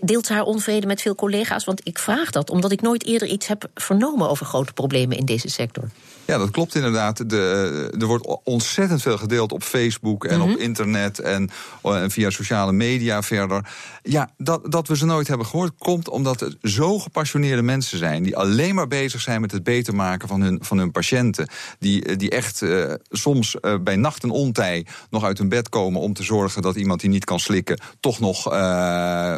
deelt 0.00 0.28
haar 0.28 0.42
onvrede 0.42 0.86
met 0.86 0.97
veel 1.02 1.14
collega's? 1.14 1.64
Want 1.64 1.80
ik 1.84 1.98
vraag 1.98 2.30
dat 2.30 2.50
omdat 2.50 2.72
ik 2.72 2.80
nooit 2.80 3.04
eerder 3.04 3.28
iets 3.28 3.46
heb 3.46 3.68
vernomen 3.74 4.28
over 4.28 4.46
grote 4.46 4.72
problemen 4.72 5.16
in 5.16 5.24
deze 5.24 5.48
sector. 5.48 5.90
Ja, 6.28 6.38
dat 6.38 6.50
klopt 6.50 6.74
inderdaad. 6.74 7.30
De, 7.30 7.96
er 7.98 8.06
wordt 8.06 8.40
ontzettend 8.44 9.02
veel 9.02 9.18
gedeeld 9.18 9.52
op 9.52 9.62
Facebook 9.62 10.24
en 10.24 10.36
mm 10.36 10.42
-hmm. 10.42 10.52
op 10.52 10.58
internet 10.58 11.18
en, 11.18 11.50
en, 11.82 12.10
via 12.10 12.30
sociale 12.30 12.72
media 12.72 13.22
verder. 13.22 13.68
Ja, 14.02 14.30
dat, 14.36 14.72
dat 14.72 14.88
we 14.88 14.96
ze 14.96 15.04
nooit 15.04 15.28
hebben 15.28 15.46
gehoord 15.46 15.72
komt 15.78 16.08
omdat 16.08 16.40
het 16.40 16.56
zo 16.62 16.98
gepassioneerde 16.98 17.62
mensen 17.62 17.98
zijn 17.98 18.22
die 18.22 18.36
alleen 18.36 18.74
maar 18.74 18.86
bezig 18.86 19.20
zijn 19.20 19.40
met 19.40 19.52
het 19.52 19.62
beter 19.62 19.94
maken 19.94 20.28
van 20.28 20.40
hun, 20.40 20.58
van 20.62 20.78
hun 20.78 20.90
patiënten. 20.90 21.48
Die, 21.78 22.16
die 22.16 22.30
echt 22.30 22.60
uh, 22.60 22.92
soms 23.10 23.56
uh, 23.60 23.74
bij 23.80 23.96
nacht 23.96 24.22
en 24.22 24.30
ontij 24.30 24.86
nog 25.10 25.24
uit 25.24 25.38
hun 25.38 25.48
bed 25.48 25.68
komen 25.68 26.00
om 26.00 26.12
te 26.12 26.22
zorgen 26.22 26.62
dat 26.62 26.76
iemand 26.76 27.00
die 27.00 27.10
niet 27.10 27.24
kan 27.24 27.40
slikken 27.40 27.80
toch 28.00 28.20
nog, 28.20 28.52
uh, 28.52 29.34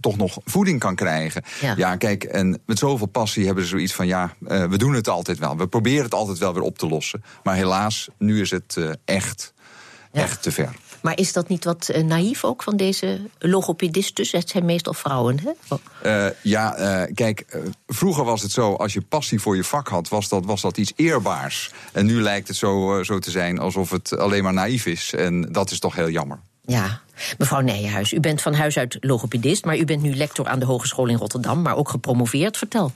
toch 0.00 0.16
nog 0.16 0.38
voeding 0.44 0.80
kan 0.80 0.94
krijgen. 0.94 1.42
Ja. 1.60 1.74
ja, 1.76 1.96
kijk, 1.96 2.24
en 2.24 2.60
met 2.66 2.78
zoveel 2.78 3.06
passie 3.06 3.46
hebben 3.46 3.62
ze 3.62 3.68
zoiets 3.68 3.94
van 3.94 4.06
ja, 4.06 4.34
we 4.48 4.76
doen 4.76 4.94
het 4.94 5.08
altijd 5.08 5.38
wel. 5.38 5.56
We 5.56 5.66
proberen 5.66 6.07
het 6.10 6.18
altijd 6.18 6.38
wel 6.38 6.54
weer 6.54 6.62
op 6.62 6.78
te 6.78 6.88
lossen. 6.88 7.24
Maar 7.42 7.54
helaas, 7.54 8.08
nu 8.18 8.40
is 8.40 8.50
het 8.50 8.74
uh, 8.78 8.90
echt, 9.04 9.52
ja. 10.12 10.20
echt 10.20 10.42
te 10.42 10.52
ver. 10.52 10.74
Maar 11.00 11.18
is 11.18 11.32
dat 11.32 11.48
niet 11.48 11.64
wat 11.64 11.90
uh, 11.94 12.04
naïef 12.04 12.44
ook 12.44 12.62
van 12.62 12.76
deze 12.76 13.20
logopedistes? 13.38 14.32
Het 14.32 14.48
zijn 14.48 14.64
meestal 14.64 14.94
vrouwen, 14.94 15.40
hè? 15.40 15.50
Oh. 15.68 15.78
Uh, 16.06 16.26
ja, 16.42 16.78
uh, 16.78 17.14
kijk, 17.14 17.58
vroeger 17.86 18.24
was 18.24 18.42
het 18.42 18.50
zo... 18.50 18.74
als 18.74 18.92
je 18.92 19.00
passie 19.00 19.40
voor 19.40 19.56
je 19.56 19.64
vak 19.64 19.88
had, 19.88 20.08
was 20.08 20.28
dat, 20.28 20.44
was 20.44 20.60
dat 20.60 20.76
iets 20.76 20.92
eerbaars. 20.96 21.70
En 21.92 22.06
nu 22.06 22.22
lijkt 22.22 22.48
het 22.48 22.56
zo, 22.56 23.02
zo 23.02 23.18
te 23.18 23.30
zijn 23.30 23.58
alsof 23.58 23.90
het 23.90 24.18
alleen 24.18 24.42
maar 24.42 24.52
naïef 24.52 24.86
is. 24.86 25.12
En 25.14 25.52
dat 25.52 25.70
is 25.70 25.78
toch 25.78 25.94
heel 25.94 26.10
jammer. 26.10 26.40
Ja, 26.62 27.00
mevrouw 27.38 27.60
Nijenhuis, 27.60 28.12
u 28.12 28.20
bent 28.20 28.42
van 28.42 28.54
huis 28.54 28.78
uit 28.78 28.96
logopedist... 29.00 29.64
maar 29.64 29.76
u 29.76 29.84
bent 29.84 30.02
nu 30.02 30.14
lector 30.14 30.48
aan 30.48 30.58
de 30.58 30.66
Hogeschool 30.66 31.06
in 31.06 31.16
Rotterdam... 31.16 31.62
maar 31.62 31.76
ook 31.76 31.88
gepromoveerd. 31.88 32.56
Vertel. 32.56 32.92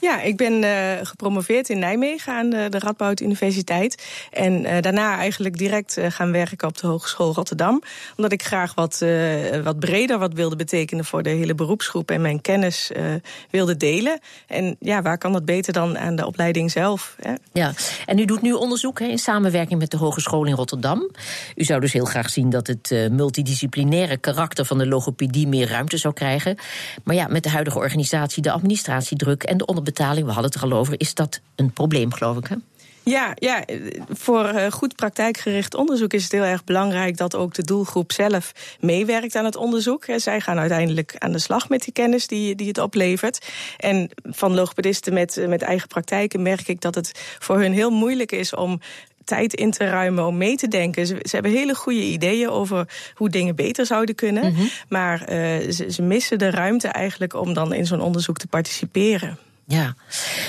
Ja, 0.00 0.20
ik 0.20 0.36
ben 0.36 0.62
uh, 0.62 0.92
gepromoveerd 1.02 1.68
in 1.68 1.78
Nijmegen 1.78 2.32
aan 2.32 2.50
de, 2.50 2.78
Radboud 2.78 3.20
Universiteit. 3.20 4.04
En 4.30 4.64
uh, 4.64 4.80
daarna 4.80 5.16
eigenlijk 5.16 5.58
direct 5.58 5.98
uh, 5.98 6.06
gaan 6.08 6.32
werken 6.32 6.68
op 6.68 6.78
de 6.78 6.86
Hogeschool 6.86 7.34
Rotterdam. 7.34 7.82
Omdat 8.16 8.32
ik 8.32 8.42
graag 8.42 8.74
wat, 8.74 9.04
wat 9.64 9.78
breder 9.78 10.18
wat 10.18 10.32
wilde 10.32 10.56
betekenen 10.56 11.04
voor 11.04 11.22
de 11.22 11.30
hele 11.30 11.54
beroepsgroep. 11.54 12.10
En 12.10 12.20
mijn 12.20 12.40
kennis 12.40 12.90
wilde 13.50 13.76
delen. 13.76 14.20
En 14.46 14.76
ja, 14.78 15.02
waar 15.02 15.18
kan 15.18 15.32
dat 15.32 15.44
beter 15.44 15.72
dan 15.72 15.98
aan 15.98 16.16
de 16.16 16.26
opleiding 16.26 16.70
zelf? 16.70 17.16
Hè? 17.20 17.32
Ja, 17.52 17.72
en 18.06 18.18
u 18.18 18.24
doet 18.24 18.42
nu 18.42 18.52
onderzoek 18.52 18.98
hè, 18.98 19.06
in 19.06 19.18
samenwerking 19.18 19.80
met 19.80 19.90
de 19.90 19.96
Hogeschool 19.96 20.44
in 20.44 20.54
Rotterdam. 20.54 21.10
U 21.54 21.64
zou 21.64 21.80
dus 21.80 21.92
heel 21.92 22.04
graag 22.04 22.30
zien 22.30 22.50
dat 22.50 22.66
het 22.66 23.08
multidisciplinaire 23.10 24.16
karakter 24.16 24.64
van 24.64 24.78
de 24.78 24.86
logopedie 24.86 25.48
meer 25.48 25.68
ruimte 25.68 25.96
zou 25.96 26.14
krijgen. 26.14 26.56
Maar 27.04 27.16
ja, 27.16 27.26
met 27.26 27.42
de 27.42 27.50
huidige 27.50 27.78
organisatie, 27.78 28.42
de 28.42 28.50
administratiedruk 28.50 29.42
en 29.42 29.56
de 29.56 29.66
onderbetaling 29.66 29.88
betaling, 29.92 30.26
we 30.26 30.32
hadden 30.32 30.50
het 30.50 30.60
er 30.60 30.70
al 30.70 30.78
over, 30.78 30.94
is 30.96 31.14
dat 31.14 31.40
een 31.56 31.72
probleem, 31.72 32.12
geloof 32.12 32.36
ik. 32.36 32.46
Hè? 32.46 32.56
Ja, 33.02 33.32
ja, 33.34 33.64
voor 34.08 34.54
goed 34.70 34.96
praktijkgericht 34.96 35.74
onderzoek 35.74 36.12
is 36.12 36.22
het 36.22 36.32
heel 36.32 36.42
erg 36.42 36.64
belangrijk 36.64 37.16
dat 37.16 37.34
ook 37.34 37.54
de 37.54 37.62
doelgroep 37.62 38.12
zelf 38.12 38.52
meewerkt 38.80 39.34
aan 39.34 39.44
het 39.44 39.56
onderzoek. 39.56 40.04
Zij 40.16 40.40
gaan 40.40 40.58
uiteindelijk 40.58 41.14
aan 41.18 41.32
de 41.32 41.38
slag 41.38 41.68
met 41.68 41.82
die 41.82 41.92
kennis 41.92 42.26
die, 42.26 42.54
die 42.54 42.68
het 42.68 42.78
oplevert. 42.78 43.50
En 43.76 44.10
van 44.22 44.54
logopedisten 44.54 45.12
met, 45.12 45.44
met 45.48 45.62
eigen 45.62 45.88
praktijken 45.88 46.42
merk 46.42 46.68
ik 46.68 46.80
dat 46.80 46.94
het 46.94 47.36
voor 47.38 47.58
hun 47.58 47.72
heel 47.72 47.90
moeilijk 47.90 48.32
is 48.32 48.54
om 48.54 48.80
tijd 49.24 49.54
in 49.54 49.70
te 49.70 49.84
ruimen 49.84 50.26
om 50.26 50.36
mee 50.36 50.56
te 50.56 50.68
denken. 50.68 51.06
Ze, 51.06 51.16
ze, 51.22 51.34
hebben 51.34 51.52
hele 51.52 51.74
goede 51.74 52.02
ideeën 52.02 52.48
over 52.48 52.88
hoe 53.14 53.30
dingen 53.30 53.56
beter 53.56 53.86
zouden 53.86 54.14
kunnen. 54.14 54.44
Mm 54.44 54.54
-hmm. 54.54 54.68
Maar 54.88 55.20
uh, 55.20 55.70
ze, 55.70 55.86
ze 55.92 56.02
missen 56.02 56.38
de 56.38 56.50
ruimte 56.50 56.88
eigenlijk 56.88 57.34
om 57.34 57.52
dan 57.52 57.72
in 57.72 57.86
zo'n 57.86 58.00
onderzoek 58.00 58.38
te 58.38 58.46
participeren. 58.46 59.38
Ja, 59.70 59.94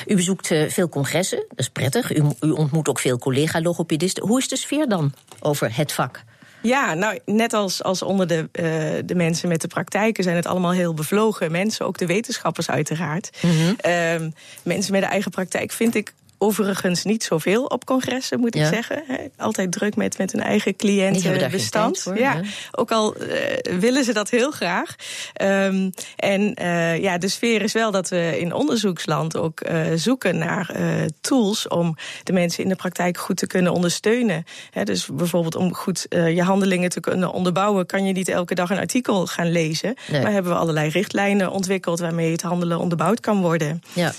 u 0.08 0.16
bezoekt 0.16 0.51
uh, 0.51 0.70
veel 0.70 0.90
congressen, 0.90 1.38
dat 1.50 1.60
is 1.60 1.70
prettig. 1.70 2.16
U, 2.16 2.24
u 2.42 2.50
ontmoet 2.50 2.90
ook 2.90 3.00
veel 3.00 3.18
collega-logopedisten. 3.18 4.28
Hoe 4.28 4.40
is 4.40 4.48
de 4.48 4.58
sfeer 4.58 4.88
dan 4.88 5.13
over 5.40 5.75
het 5.75 5.92
vak? 5.92 6.24
Ja, 6.62 6.94
nou, 6.94 7.20
net 7.25 7.54
als, 7.54 7.84
als 7.84 8.01
onder 8.01 8.28
de, 8.28 8.38
uh, 8.38 9.04
de 9.06 9.16
mensen 9.16 9.50
met 9.50 9.62
de 9.62 9.68
praktijken 9.68 10.24
zijn 10.24 10.36
het 10.36 10.46
allemaal 10.46 10.72
heel 10.72 10.94
bevlogen 10.94 11.51
mensen, 11.51 11.86
ook 11.86 11.98
de 11.98 12.06
wetenschappers 12.06 12.70
uiteraard. 12.70 13.30
Mm 13.42 13.51
-hmm. 13.51 14.34
mensen 14.63 14.92
met 14.92 15.01
de 15.01 15.08
eigen 15.08 15.32
praktijk 15.32 15.72
vind 15.72 15.96
ik 15.96 16.13
Overigens 16.44 17.04
niet 17.04 17.24
zoveel 17.24 17.66
op 17.66 17.86
congressen, 17.86 18.40
moet 18.40 18.56
ik 18.56 18.66
zeggen. 18.66 19.04
Altijd 19.38 19.72
druk 19.72 19.96
met, 19.96 20.18
met 20.18 20.32
hun 20.32 20.42
eigen 20.42 20.76
cliëntenbestand. 20.76 22.12
Ja, 22.16 22.42
ook 22.72 22.92
al 22.92 23.16
uh, 23.22 23.80
willen 23.80 24.04
ze 24.04 24.14
dat 24.14 24.30
heel 24.30 24.52
graag. 24.52 24.96
Um, 25.42 25.92
en 26.16 26.62
uh, 26.62 27.02
ja, 27.02 27.18
de 27.18 27.28
sfeer 27.28 27.62
is 27.62 27.74
wel 27.74 27.92
dat 27.92 28.10
we 28.10 28.40
in 28.40 28.54
onderzoeksland 28.54 29.38
ook 29.38 29.70
uh, 29.70 29.82
zoeken 29.96 30.38
naar 30.38 30.76
tools 31.22 31.68
om 31.68 31.96
de 32.24 32.34
mensen 32.34 32.64
in 32.64 32.70
de 32.70 32.76
praktijk 32.76 33.18
goed 33.18 33.38
te 33.38 33.48
kunnen 33.48 33.74
ondersteunen. 33.74 34.44
dus 34.84 35.06
bijvoorbeeld 35.14 35.56
om 35.56 35.74
goed 35.74 36.06
je 36.10 36.44
handelingen 36.44 36.90
te 36.90 37.00
kunnen 37.00 37.32
onderbouwen, 37.32 37.86
kan 37.86 38.06
je 38.06 38.14
niet 38.14 38.30
elke 38.30 38.56
dag 38.56 38.70
een 38.70 38.78
artikel 38.78 39.28
gaan 39.28 39.52
lezen. 39.52 39.96
Nee. 40.08 40.22
Maar 40.22 40.32
hebben 40.32 40.52
we 40.52 40.58
allerlei 40.58 40.90
richtlijnen 40.90 41.52
ontwikkeld 41.52 42.00
waarmee 42.00 42.32
het 42.32 42.42
handelen 42.42 42.80
onderbouwd 42.80 43.20
kan 43.20 43.42
worden. 43.42 43.82
Ja. 43.94 44.14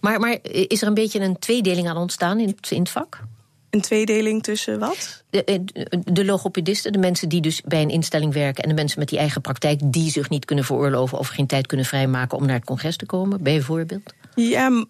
Maar, 0.00 0.20
maar 0.20 0.38
is 0.42 0.82
er 0.82 0.88
een 0.88 0.94
beetje 0.94 1.20
een 1.20 1.38
tweedeling 1.38 1.88
aan 1.88 1.96
ontstaan 1.96 2.40
in, 2.40 2.56
in 2.68 2.78
het 2.78 2.90
vak? 2.90 3.20
Een 3.70 3.80
tweedeling 3.80 4.42
tussen 4.42 4.78
wat? 4.78 5.24
De, 5.30 5.44
eh, 5.44 5.58
de, 6.04 6.24
logopedisten, 6.24 6.92
de 6.92 6.98
mensen 6.98 7.28
die 7.28 7.40
dus 7.40 7.62
bij 7.62 7.82
een 7.82 7.90
instelling 7.90 8.32
werken... 8.32 8.62
en 8.62 8.68
de 8.68 8.74
mensen 8.74 8.98
met 8.98 9.08
die 9.08 9.18
eigen 9.18 9.40
praktijk 9.40 9.80
die 9.84 10.10
zich 10.10 10.28
niet 10.28 10.44
kunnen 10.44 10.64
veroorloven... 10.64 11.18
of 11.18 11.28
geen 11.28 11.46
tijd 11.46 11.66
kunnen 11.66 11.86
vrijmaken 11.86 12.38
om 12.38 12.46
naar 12.46 12.56
het 12.56 12.64
congres 12.64 12.96
te 12.96 13.06
komen, 13.06 13.42
bijvoorbeeld? 13.42 14.14
Ja, 14.34 14.84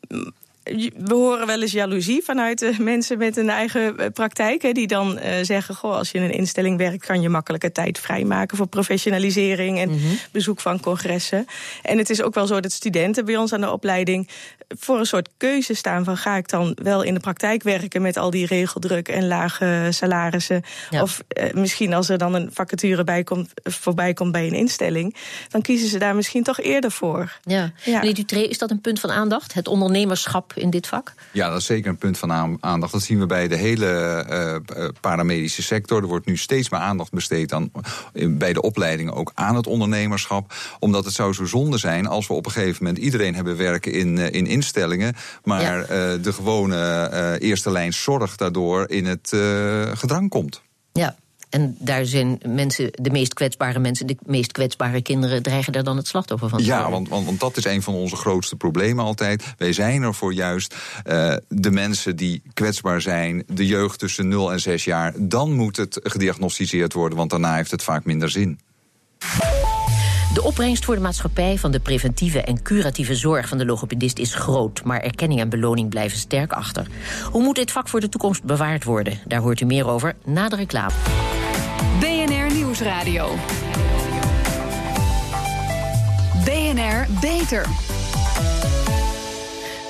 we 0.97 1.15
horen 1.15 1.47
wel 1.47 1.61
eens 1.61 1.73
jaloezie 1.73 2.23
vanuit 2.25 2.59
de 2.59 2.75
mensen 2.79 3.19
met 3.19 3.37
een 3.37 3.51
eigen 3.51 3.99
eh, 3.99 4.07
praktijk. 4.13 4.63
Hè, 4.63 4.73
die 4.73 4.87
dan 4.87 5.19
uh, 5.19 5.33
zeggen: 5.43 5.75
Goh, 5.75 5.95
als 5.95 6.11
je 6.11 6.19
in 6.19 6.25
een 6.25 6.33
instelling 6.33 6.79
werkt, 6.79 7.07
kan 7.07 7.21
je 7.21 7.29
makkelijker 7.29 7.73
tijd 7.73 7.99
vrijmaken 7.99 8.57
voor 8.57 8.67
professionalisering 8.67 9.79
en 9.79 9.89
mm 9.89 9.99
-hmm. 9.99 10.19
bezoek 10.31 10.61
van 10.61 10.81
congressen. 10.81 11.47
En 11.83 11.99
het 11.99 12.11
is 12.11 12.23
ook 12.23 12.35
wel 12.35 12.47
zo 12.47 12.61
dat 12.61 12.73
studenten 12.73 13.25
bij 13.25 13.37
ons 13.37 13.53
aan 13.53 13.61
de 13.61 13.73
opleiding 13.73 14.29
voor 14.69 14.99
een 14.99 15.07
soort 15.07 15.29
keuze 15.37 15.75
staan: 15.75 16.05
van 16.05 16.17
ga 16.17 16.37
ik 16.37 16.49
dan 16.49 16.77
wel 16.83 17.03
in 17.03 17.15
de 17.15 17.21
praktijk 17.21 17.63
werken 17.63 18.03
met 18.03 18.17
al 18.17 18.31
die 18.31 18.47
regeldruk 18.47 19.09
en 19.09 19.27
lage 19.27 19.89
salarissen? 19.91 20.63
Ja. 20.91 21.03
Of 21.03 21.23
uh, 21.29 21.53
misschien 21.53 21.95
als 21.95 22.09
er 22.09 22.19
dan 22.19 22.35
een 22.35 22.51
vacature 22.53 23.05
bij 23.05 23.25
komt, 23.25 23.53
voorbij 23.63 24.15
komt 24.15 24.33
bij 24.33 24.47
een 24.47 24.55
instelling, 24.55 25.17
dan 25.49 25.63
kiezen 25.63 25.89
ze 25.89 25.99
daar 25.99 26.15
misschien 26.15 26.43
toch 26.43 26.61
eerder 26.61 26.91
voor. 26.91 27.39
Ja. 27.43 27.73
ja. 27.85 27.99
Meneer 27.99 28.15
Dutré, 28.15 28.41
is 28.41 28.59
dat 28.59 28.71
een 28.71 28.81
punt 28.81 29.01
van 29.01 29.11
aandacht? 29.11 29.55
Het 29.55 29.69
ondernemerschap 29.69 30.53
in 30.55 30.71
dit 30.71 30.87
vak? 30.87 31.15
Ja, 31.33 31.49
dat 31.49 31.59
is 31.59 31.67
zeker 31.67 31.91
een 31.91 31.99
punt 31.99 32.19
van 32.19 32.59
aandacht. 32.61 32.93
Dat 32.93 33.03
zien 33.03 33.19
we 33.19 33.27
bij 33.27 33.49
de 33.49 33.57
hele 33.57 34.63
uh, 34.77 34.89
paramedische 35.01 35.63
sector. 35.63 36.03
Er 36.03 36.09
wordt 36.09 36.27
nu 36.27 36.37
steeds 36.37 36.69
meer 36.69 36.81
aandacht 36.81 37.13
besteed 37.13 37.53
aan, 37.53 37.71
bij 38.29 38.53
de 38.53 38.63
opleidingen 38.63 39.15
ook 39.15 39.33
aan 39.35 39.57
het 39.57 39.67
ondernemerschap. 39.67 40.55
Omdat 40.79 41.05
het 41.05 41.15
zou 41.15 41.33
zo 41.33 41.45
zonde 41.45 41.79
zijn 41.79 42.07
als 42.07 42.27
we 42.27 42.35
op 42.35 42.47
een 42.47 42.53
gegeven 42.53 42.85
moment 42.85 43.05
iedereen 43.05 43.35
hebben 43.35 43.57
werken 43.57 43.93
in, 43.93 44.19
in 44.19 44.47
instellingen. 44.59 45.15
Maar 45.45 45.63
ja. 45.63 45.77
uh, 45.81 45.87
de 46.23 46.33
gewone 46.33 47.37
eerste 47.41 47.71
lijn 47.71 47.93
zorg 47.93 48.37
daardoor 48.37 48.91
in 48.91 49.07
het 49.07 49.29
gedrang 49.95 50.29
komt. 50.29 50.63
Ja, 50.93 51.17
en 51.51 51.77
daar 51.79 52.07
zijn 52.07 52.41
mensen, 52.47 52.91
de 52.93 53.11
meest 53.11 53.35
kwetsbare 53.35 53.79
mensen, 53.79 54.07
de 54.07 54.17
meest 54.27 54.53
kwetsbare 54.53 55.03
kinderen, 55.03 55.43
dreigen 55.43 55.73
daar 55.73 55.85
dan 55.85 55.97
het 55.97 56.07
slachtoffer 56.07 56.49
van 56.49 56.59
te 56.59 56.65
Ja, 56.65 56.91
want, 56.91 57.09
want, 57.09 57.27
want, 57.27 57.41
dat 57.41 57.57
is 57.57 57.65
een 57.65 57.83
van 57.83 57.95
onze 57.95 58.17
grootste 58.17 58.57
problemen 58.57 59.05
altijd. 59.05 59.45
Wij 59.59 59.73
zijn 59.73 60.03
er 60.03 60.15
voor 60.15 60.33
juist 60.33 60.75
uh, 61.07 61.35
de 61.49 61.71
mensen 61.71 62.17
die 62.17 62.43
kwetsbaar 62.55 63.01
zijn, 63.01 63.43
de 63.47 63.67
jeugd 63.67 63.99
tussen 63.99 64.29
0 64.29 64.53
en 64.53 64.61
6 64.61 64.85
jaar. 64.85 65.13
Dan 65.17 65.53
moet 65.53 65.77
het 65.77 66.01
gediagnosticeerd 66.03 66.93
worden, 66.93 67.19
want 67.19 67.31
daarna 67.31 67.55
heeft 67.55 67.71
het 67.71 67.83
vaak 67.83 68.05
minder 68.05 68.31
zin. 68.31 68.59
De 70.39 70.45
opbrengst 70.45 70.85
voor 70.85 70.95
de 70.95 71.01
maatschappij 71.01 71.59
van 71.59 71.71
de 71.71 71.81
preventieve 71.81 72.43
en 72.43 72.63
curatieve 72.63 73.15
zorg 73.15 73.49
van 73.49 73.59
de 73.59 73.65
logopedist 73.65 74.19
is 74.19 74.35
groot, 74.35 74.85
maar 74.85 75.01
erkenning 75.01 75.41
en 75.41 75.49
beloning 75.49 75.89
blijven 75.89 76.19
sterk 76.19 76.53
achter. 76.53 76.87
Hoe 77.31 77.43
moet 77.43 77.55
dit 77.55 77.71
vak 77.71 77.89
voor 77.89 78.01
de 78.01 78.09
toekomst 78.09 78.45
bewaard 78.45 78.85
worden? 78.85 79.19
Daar 79.27 79.41
hoort 79.41 79.61
u 79.61 79.65
meer 79.65 79.89
over 79.89 80.15
na 80.25 80.49
de 80.49 80.57
reclame. 80.57 80.93
BNR 82.01 82.55
Nieuwsradio. 82.55 83.35
BNR 86.45 87.07
Beter. 87.21 87.67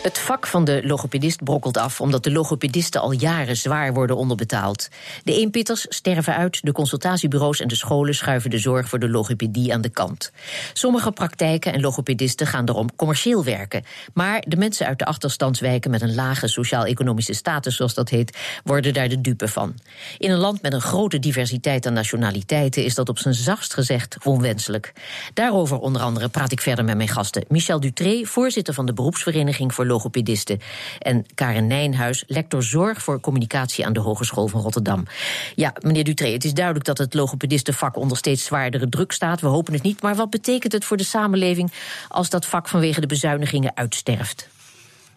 Het 0.08 0.18
vak 0.18 0.46
van 0.46 0.64
de 0.64 0.80
logopedist 0.84 1.44
brokkelt 1.44 1.76
af 1.76 2.00
omdat 2.00 2.24
de 2.24 2.30
logopedisten 2.30 3.00
al 3.00 3.12
jaren 3.12 3.56
zwaar 3.56 3.92
worden 3.92 4.16
onderbetaald. 4.16 4.88
De 5.24 5.34
eenpitters 5.34 5.86
sterven 5.88 6.36
uit, 6.36 6.64
de 6.64 6.72
consultatiebureaus 6.72 7.60
en 7.60 7.68
de 7.68 7.74
scholen 7.74 8.14
schuiven 8.14 8.50
de 8.50 8.58
zorg 8.58 8.88
voor 8.88 8.98
de 8.98 9.08
logopedie 9.08 9.72
aan 9.72 9.80
de 9.80 9.88
kant. 9.88 10.32
Sommige 10.72 11.12
praktijken 11.12 11.72
en 11.72 11.80
logopedisten 11.80 12.46
gaan 12.46 12.64
daarom 12.64 12.96
commercieel 12.96 13.44
werken. 13.44 13.84
Maar 14.14 14.44
de 14.46 14.56
mensen 14.56 14.86
uit 14.86 14.98
de 14.98 15.04
achterstandswijken 15.04 15.90
met 15.90 16.02
een 16.02 16.14
lage 16.14 16.48
sociaal-economische 16.48 17.32
status, 17.32 17.76
zoals 17.76 17.94
dat 17.94 18.08
heet, 18.08 18.38
worden 18.64 18.94
daar 18.94 19.08
de 19.08 19.20
dupe 19.20 19.48
van. 19.48 19.74
In 20.18 20.30
een 20.30 20.38
land 20.38 20.62
met 20.62 20.72
een 20.72 20.80
grote 20.80 21.18
diversiteit 21.18 21.86
aan 21.86 21.92
nationaliteiten 21.92 22.84
is 22.84 22.94
dat 22.94 23.08
op 23.08 23.18
zijn 23.18 23.34
zachtst 23.34 23.74
gezegd 23.74 24.16
onwenselijk. 24.24 24.92
Daarover 25.34 25.78
onder 25.78 26.02
andere 26.02 26.28
praat 26.28 26.52
ik 26.52 26.60
verder 26.60 26.84
met 26.84 26.96
mijn 26.96 27.08
gasten. 27.08 27.44
Michel 27.48 27.80
Dutré, 27.80 28.24
voorzitter 28.24 28.74
van 28.74 28.86
de 28.86 28.92
beroepsvereniging 28.92 29.74
voor 29.74 29.86
logopedisten. 29.98 30.60
En 30.98 31.26
Karen 31.34 31.66
Nijnhuis, 31.66 32.24
lector 32.26 32.62
zorg 32.62 33.02
voor 33.02 33.20
communicatie 33.20 33.86
aan 33.86 33.92
de 33.92 34.00
Hogeschool 34.00 34.48
van 34.48 34.60
Rotterdam. 34.60 35.06
Ja, 35.54 35.72
meneer 35.80 36.04
Dutré, 36.04 36.32
het 36.32 36.44
is 36.44 36.54
duidelijk 36.54 36.84
dat 36.84 36.98
het 36.98 37.14
logopedistenvak 37.14 37.96
onder 37.96 38.16
steeds 38.16 38.44
zwaardere 38.44 38.88
druk 38.88 39.12
staat. 39.12 39.40
We 39.40 39.46
hopen 39.46 39.72
het 39.72 39.82
niet. 39.82 40.02
Maar 40.02 40.14
wat 40.14 40.30
betekent 40.30 40.72
het 40.72 40.84
voor 40.84 40.96
de 40.96 41.04
samenleving 41.04 41.72
als 42.08 42.30
dat 42.30 42.46
vak 42.46 42.68
vanwege 42.68 43.00
de 43.00 43.06
bezuinigingen 43.06 43.72
uitsterft? 43.74 44.48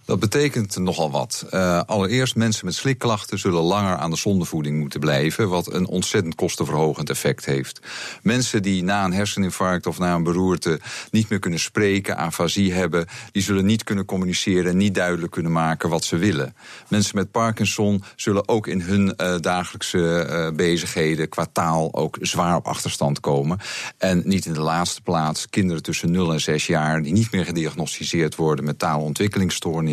Dat 0.05 0.20
betekent 0.20 0.77
nogal 0.77 1.12
wat. 1.12 1.46
Uh, 1.51 1.81
allereerst, 1.86 2.36
mensen 2.36 2.65
met 2.65 2.75
slikklachten 2.75 3.39
zullen 3.39 3.62
langer 3.62 3.96
aan 3.96 4.10
de 4.10 4.17
zondevoeding 4.17 4.79
moeten 4.79 5.00
blijven, 5.00 5.50
wat 5.50 5.74
een 5.74 5.88
ontzettend 5.88 6.36
kostenverhogend 6.36 7.10
effect 7.10 7.46
heeft. 7.46 7.79
Mensen 8.22 8.62
die 8.62 8.84
na 8.84 9.05
een 9.05 9.13
herseninfarct 9.13 9.88
of 9.88 10.00
na 10.00 10.15
een 10.15 10.24
beroerte 10.24 10.79
niet 11.12 11.29
meer 11.29 11.39
kunnen 11.39 11.60
spreken, 11.60 12.17
afasie 12.17 12.74
hebben, 12.74 13.05
die 13.31 13.43
zullen 13.43 13.65
niet 13.65 13.84
kunnen 13.84 14.05
communiceren 14.05 14.72
en 14.72 14.77
niet 14.77 14.96
duidelijk 14.96 15.31
kunnen 15.31 15.51
maken 15.51 15.89
wat 15.89 16.03
ze 16.03 16.17
willen. 16.17 16.55
Mensen 16.88 17.15
met 17.15 17.31
Parkinson 17.31 18.03
zullen 18.15 18.48
ook 18.48 18.67
in 18.67 18.81
hun 18.81 19.13
uh, 19.17 19.36
dagelijkse 19.39 20.27
uh, 20.29 20.55
bezigheden 20.55 21.29
qua 21.29 21.46
taal 21.51 21.93
ook 21.93 22.17
zwaar 22.22 22.55
op 22.55 22.65
achterstand 22.65 23.20
komen. 23.20 23.60
En 23.98 24.22
niet 24.25 24.46
in 24.46 24.53
de 24.53 24.62
laatste 24.62 25.01
plaats 25.01 25.50
kinderen 25.50 25.84
tussen 25.84 26.12
0 26.12 26.31
en 26.31 26.41
6 26.41 26.67
jaar 26.67 27.01
die 27.01 27.13
niet 27.13 27.31
meer 27.31 27.46
gediagnosticeerd 27.46 28.36
worden 28.36 28.65
met 28.65 28.79
taalontwikkelingsstoornissen 28.79 29.90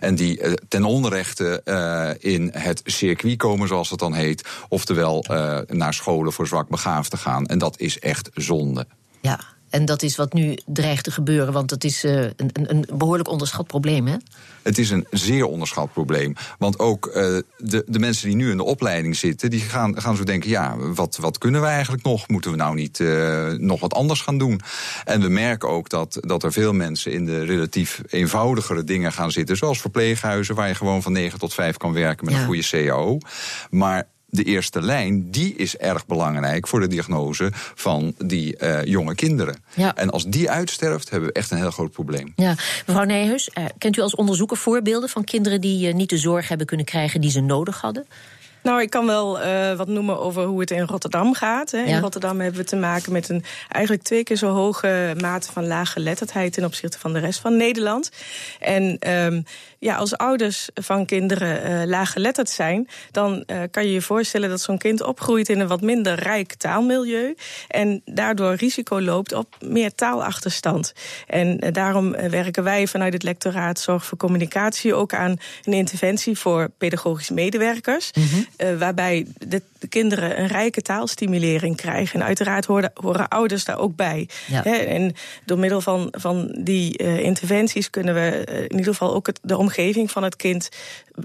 en 0.00 0.14
die 0.14 0.40
uh, 0.40 0.52
ten 0.68 0.84
onrechte 0.84 1.60
uh, 1.64 2.32
in 2.32 2.50
het 2.52 2.82
circuit 2.84 3.36
komen, 3.36 3.68
zoals 3.68 3.90
het 3.90 3.98
dan 3.98 4.14
heet. 4.14 4.48
Oftewel 4.68 5.24
uh, 5.30 5.58
naar 5.66 5.94
scholen 5.94 6.32
voor 6.32 6.46
zwakbegaafden 6.46 7.18
gaan. 7.18 7.46
En 7.46 7.58
dat 7.58 7.80
is 7.80 7.98
echt 7.98 8.30
zonde. 8.34 8.86
Ja, 9.20 9.40
en 9.72 9.84
dat 9.84 10.02
is 10.02 10.16
wat 10.16 10.32
nu 10.32 10.58
dreigt 10.66 11.04
te 11.04 11.10
gebeuren, 11.10 11.52
want 11.52 11.70
het 11.70 11.84
is 11.84 12.04
uh, 12.04 12.22
een, 12.22 12.50
een, 12.52 12.86
behoorlijk 12.94 13.28
onderschat 13.28 13.66
probleem, 13.66 14.06
hè? 14.06 14.16
Het 14.62 14.78
is 14.78 14.90
een 14.90 15.06
zeer 15.10 15.44
onderschat 15.44 15.92
probleem. 15.92 16.34
Want 16.58 16.78
ook 16.78 17.06
uh, 17.06 17.14
de, 17.58 17.84
de 17.86 17.98
mensen 17.98 18.26
die 18.26 18.36
nu 18.36 18.50
in 18.50 18.56
de 18.56 18.62
opleiding 18.62 19.16
zitten, 19.16 19.50
die 19.50 19.60
gaan, 19.60 20.00
gaan 20.00 20.16
zo 20.16 20.24
denken: 20.24 20.50
ja, 20.50 20.76
wat, 20.78 21.16
wat 21.20 21.38
kunnen 21.38 21.60
we 21.60 21.66
eigenlijk 21.66 22.02
nog? 22.02 22.28
Moeten 22.28 22.50
we 22.50 22.56
nou 22.56 22.74
niet 22.74 22.98
uh, 22.98 23.52
nog 23.52 23.80
wat 23.80 23.94
anders 23.94 24.20
gaan 24.20 24.38
doen? 24.38 24.60
En 25.04 25.20
we 25.20 25.28
merken 25.28 25.68
ook 25.68 25.88
dat, 25.88 26.18
dat 26.20 26.42
er 26.42 26.52
veel 26.52 26.72
mensen 26.72 27.12
in 27.12 27.24
de 27.24 27.44
relatief 27.44 28.02
eenvoudigere 28.08 28.84
dingen 28.84 29.12
gaan 29.12 29.30
zitten, 29.30 29.56
zoals 29.56 29.80
verpleeghuizen, 29.80 30.54
waar 30.54 30.68
je 30.68 30.74
gewoon 30.74 31.02
van 31.02 31.12
9 31.12 31.38
tot 31.38 31.54
5 31.54 31.76
kan 31.76 31.92
werken 31.92 32.24
met 32.24 32.34
ja. 32.34 32.40
een 32.40 32.46
goede 32.46 32.68
CAO. 32.70 33.18
Maar 33.70 34.06
de 34.34 34.42
eerste 34.42 34.82
lijn, 34.82 35.30
die 35.30 35.54
is 35.54 35.76
erg 35.76 36.06
belangrijk 36.06 36.68
voor 36.68 36.80
de 36.80 36.86
diagnose 36.86 37.50
van 37.54 38.14
die 38.18 38.56
uh, 38.58 38.84
jonge 38.84 39.14
kinderen. 39.14 39.56
Ja. 39.74 39.94
En 39.94 40.10
als 40.10 40.24
die 40.24 40.50
uitsterft, 40.50 41.10
hebben 41.10 41.28
we 41.28 41.34
echt 41.34 41.50
een 41.50 41.56
heel 41.56 41.70
groot 41.70 41.90
probleem. 41.90 42.32
Ja. 42.36 42.54
Mevrouw 42.86 43.04
Nijhuis, 43.04 43.50
uh, 43.58 43.64
kent 43.78 43.96
u 43.96 44.00
als 44.00 44.14
onderzoeker 44.14 44.56
voorbeelden 44.56 45.08
van 45.08 45.24
kinderen 45.24 45.60
die 45.60 45.88
uh, 45.88 45.94
niet 45.94 46.10
de 46.10 46.18
zorg 46.18 46.48
hebben 46.48 46.66
kunnen 46.66 46.86
krijgen 46.86 47.20
die 47.20 47.30
ze 47.30 47.40
nodig 47.40 47.80
hadden? 47.80 48.06
Nou, 48.62 48.80
ik 48.80 48.90
kan 48.90 49.06
wel 49.06 49.42
uh, 49.42 49.74
wat 49.74 49.88
noemen 49.88 50.20
over 50.20 50.44
hoe 50.44 50.60
het 50.60 50.70
in 50.70 50.86
Rotterdam 50.86 51.34
gaat. 51.34 51.70
Hè. 51.70 51.78
Ja. 51.78 51.84
In 51.84 52.00
Rotterdam 52.00 52.40
hebben 52.40 52.60
we 52.60 52.66
te 52.66 52.76
maken 52.76 53.12
met 53.12 53.28
een 53.28 53.44
eigenlijk 53.68 54.04
twee 54.04 54.22
keer 54.22 54.36
zo 54.36 54.48
hoge 54.48 55.14
mate 55.20 55.52
van 55.52 55.66
lage 55.66 55.92
geletterdheid 55.92 56.52
ten 56.52 56.64
opzichte 56.64 56.98
van 56.98 57.12
de 57.12 57.18
rest 57.18 57.40
van 57.40 57.56
Nederland. 57.56 58.10
En 58.60 59.10
um, 59.24 59.44
ja, 59.78 59.96
als 59.96 60.16
ouders 60.16 60.68
van 60.74 61.06
kinderen 61.06 61.70
uh, 61.70 61.86
laag 61.86 62.12
geletterd 62.12 62.50
zijn, 62.50 62.88
dan 63.10 63.44
uh, 63.46 63.62
kan 63.70 63.86
je 63.86 63.92
je 63.92 64.02
voorstellen 64.02 64.48
dat 64.48 64.60
zo'n 64.60 64.78
kind 64.78 65.02
opgroeit 65.02 65.48
in 65.48 65.60
een 65.60 65.68
wat 65.68 65.80
minder 65.80 66.14
rijk 66.14 66.54
taalmilieu. 66.54 67.34
En 67.68 68.02
daardoor 68.04 68.54
risico 68.54 69.00
loopt 69.00 69.32
op 69.32 69.56
meer 69.60 69.94
taalachterstand. 69.94 70.92
En 71.26 71.58
daarom 71.72 72.10
werken 72.10 72.64
wij 72.64 72.86
vanuit 72.86 73.12
het 73.12 73.22
lectoraat 73.22 73.80
Zorg 73.80 74.04
voor 74.04 74.18
Communicatie 74.18 74.94
ook 74.94 75.14
aan 75.14 75.36
een 75.62 75.72
interventie 75.72 76.38
voor 76.38 76.70
pedagogische 76.78 77.34
medewerkers. 77.34 78.10
Mm 78.12 78.28
-hmm. 78.30 78.46
Waarbij 78.56 79.26
de 79.38 79.62
kinderen 79.88 80.40
een 80.40 80.46
rijke 80.46 80.82
taalstimulering 80.82 81.76
krijgen. 81.76 82.20
En 82.20 82.26
uiteraard 82.26 82.64
horen, 82.64 82.90
horen 82.94 83.28
ouders 83.28 83.64
daar 83.64 83.78
ook 83.78 83.96
bij. 83.96 84.28
en 84.62 85.14
door 85.44 85.58
middel 85.58 85.80
van, 85.80 86.08
van 86.10 86.58
die 86.58 87.02
uh, 87.02 87.18
interventies 87.18 87.90
kunnen 87.90 88.14
we 88.14 88.46
uh, 88.48 88.56
in 88.56 88.76
ieder 88.76 88.92
geval 88.92 89.14
ook 89.14 89.26
het, 89.26 89.38
de 89.42 89.56
omgeving 89.56 90.10
van 90.10 90.22
het 90.22 90.36
kind 90.36 90.68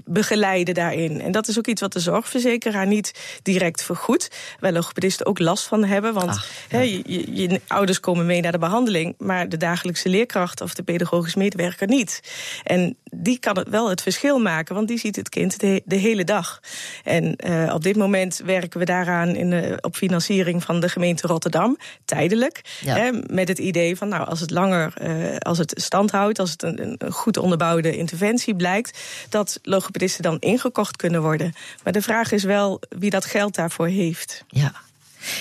begeleiden 0.04 0.74
daarin. 0.74 1.20
En 1.20 1.32
dat 1.32 1.48
is 1.48 1.58
ook 1.58 1.66
iets 1.66 1.80
wat 1.80 1.92
de 1.92 2.00
zorgverzekeraar 2.00 2.86
niet 2.86 3.38
direct 3.42 3.82
vergoedt. 3.82 4.28
Waar 4.60 4.72
logopedisten 4.72 5.26
ook 5.26 5.38
last 5.38 5.66
van 5.66 5.84
hebben. 5.84 6.14
Want 6.14 6.46
je, 6.70 7.02
je, 7.34 7.60
ouders 7.66 8.00
komen 8.00 8.26
mee 8.26 8.40
naar 8.40 8.52
de 8.52 8.58
behandeling, 8.58 9.14
maar 9.18 9.48
de 9.48 9.56
dagelijkse 9.56 10.08
leerkracht 10.08 10.60
of 10.60 10.74
de 10.74 10.82
pedagogisch 10.82 11.34
medewerker 11.34 11.86
niet. 11.86 12.20
En 12.64 12.96
die 13.10 13.38
kan 13.38 13.56
het 13.56 13.68
wel 13.68 13.88
het 13.88 14.02
verschil 14.02 14.38
maken, 14.38 14.74
want 14.74 14.88
die 14.88 14.98
ziet 14.98 15.16
het 15.16 15.28
kind 15.28 15.60
de, 15.60 15.82
de 15.84 15.96
hele 15.96 16.24
dag. 16.24 16.60
En 17.04 17.17
uh, 17.24 17.74
op 17.74 17.82
dit 17.82 17.96
moment 17.96 18.40
werken 18.44 18.78
we 18.78 18.84
daaraan 18.84 19.28
in 19.28 19.78
op 19.80 19.96
financiering 19.96 20.62
van 20.62 20.80
de 20.80 20.88
gemeente 20.88 21.26
Rotterdam, 21.26 21.78
tijdelijk. 22.04 22.60
Hè, 22.84 23.10
met 23.26 23.48
het 23.48 23.58
idee 23.58 23.96
van, 23.96 24.08
nou, 24.08 24.28
als 24.28 24.40
het 24.40 24.50
langer, 24.50 24.92
uh, 25.02 25.36
als 25.36 25.58
het 25.58 25.72
stand 25.76 26.10
houdt, 26.10 26.38
als 26.38 26.50
het 26.50 26.62
een, 26.62 26.94
een 26.98 27.12
goed 27.12 27.36
onderbouwde 27.36 27.96
interventie 27.96 28.54
blijkt, 28.54 28.98
dat 29.28 29.58
logopedisten 29.62 30.22
dan 30.22 30.38
ingekocht 30.38 30.96
kunnen 30.96 31.22
worden. 31.22 31.52
Maar 31.84 31.92
de 31.92 32.02
vraag 32.02 32.32
is 32.32 32.42
wel 32.42 32.80
wie 32.88 33.10
dat 33.10 33.24
geld 33.24 33.54
daarvoor 33.54 33.88
heeft. 33.88 34.44
Ja. 34.48 34.72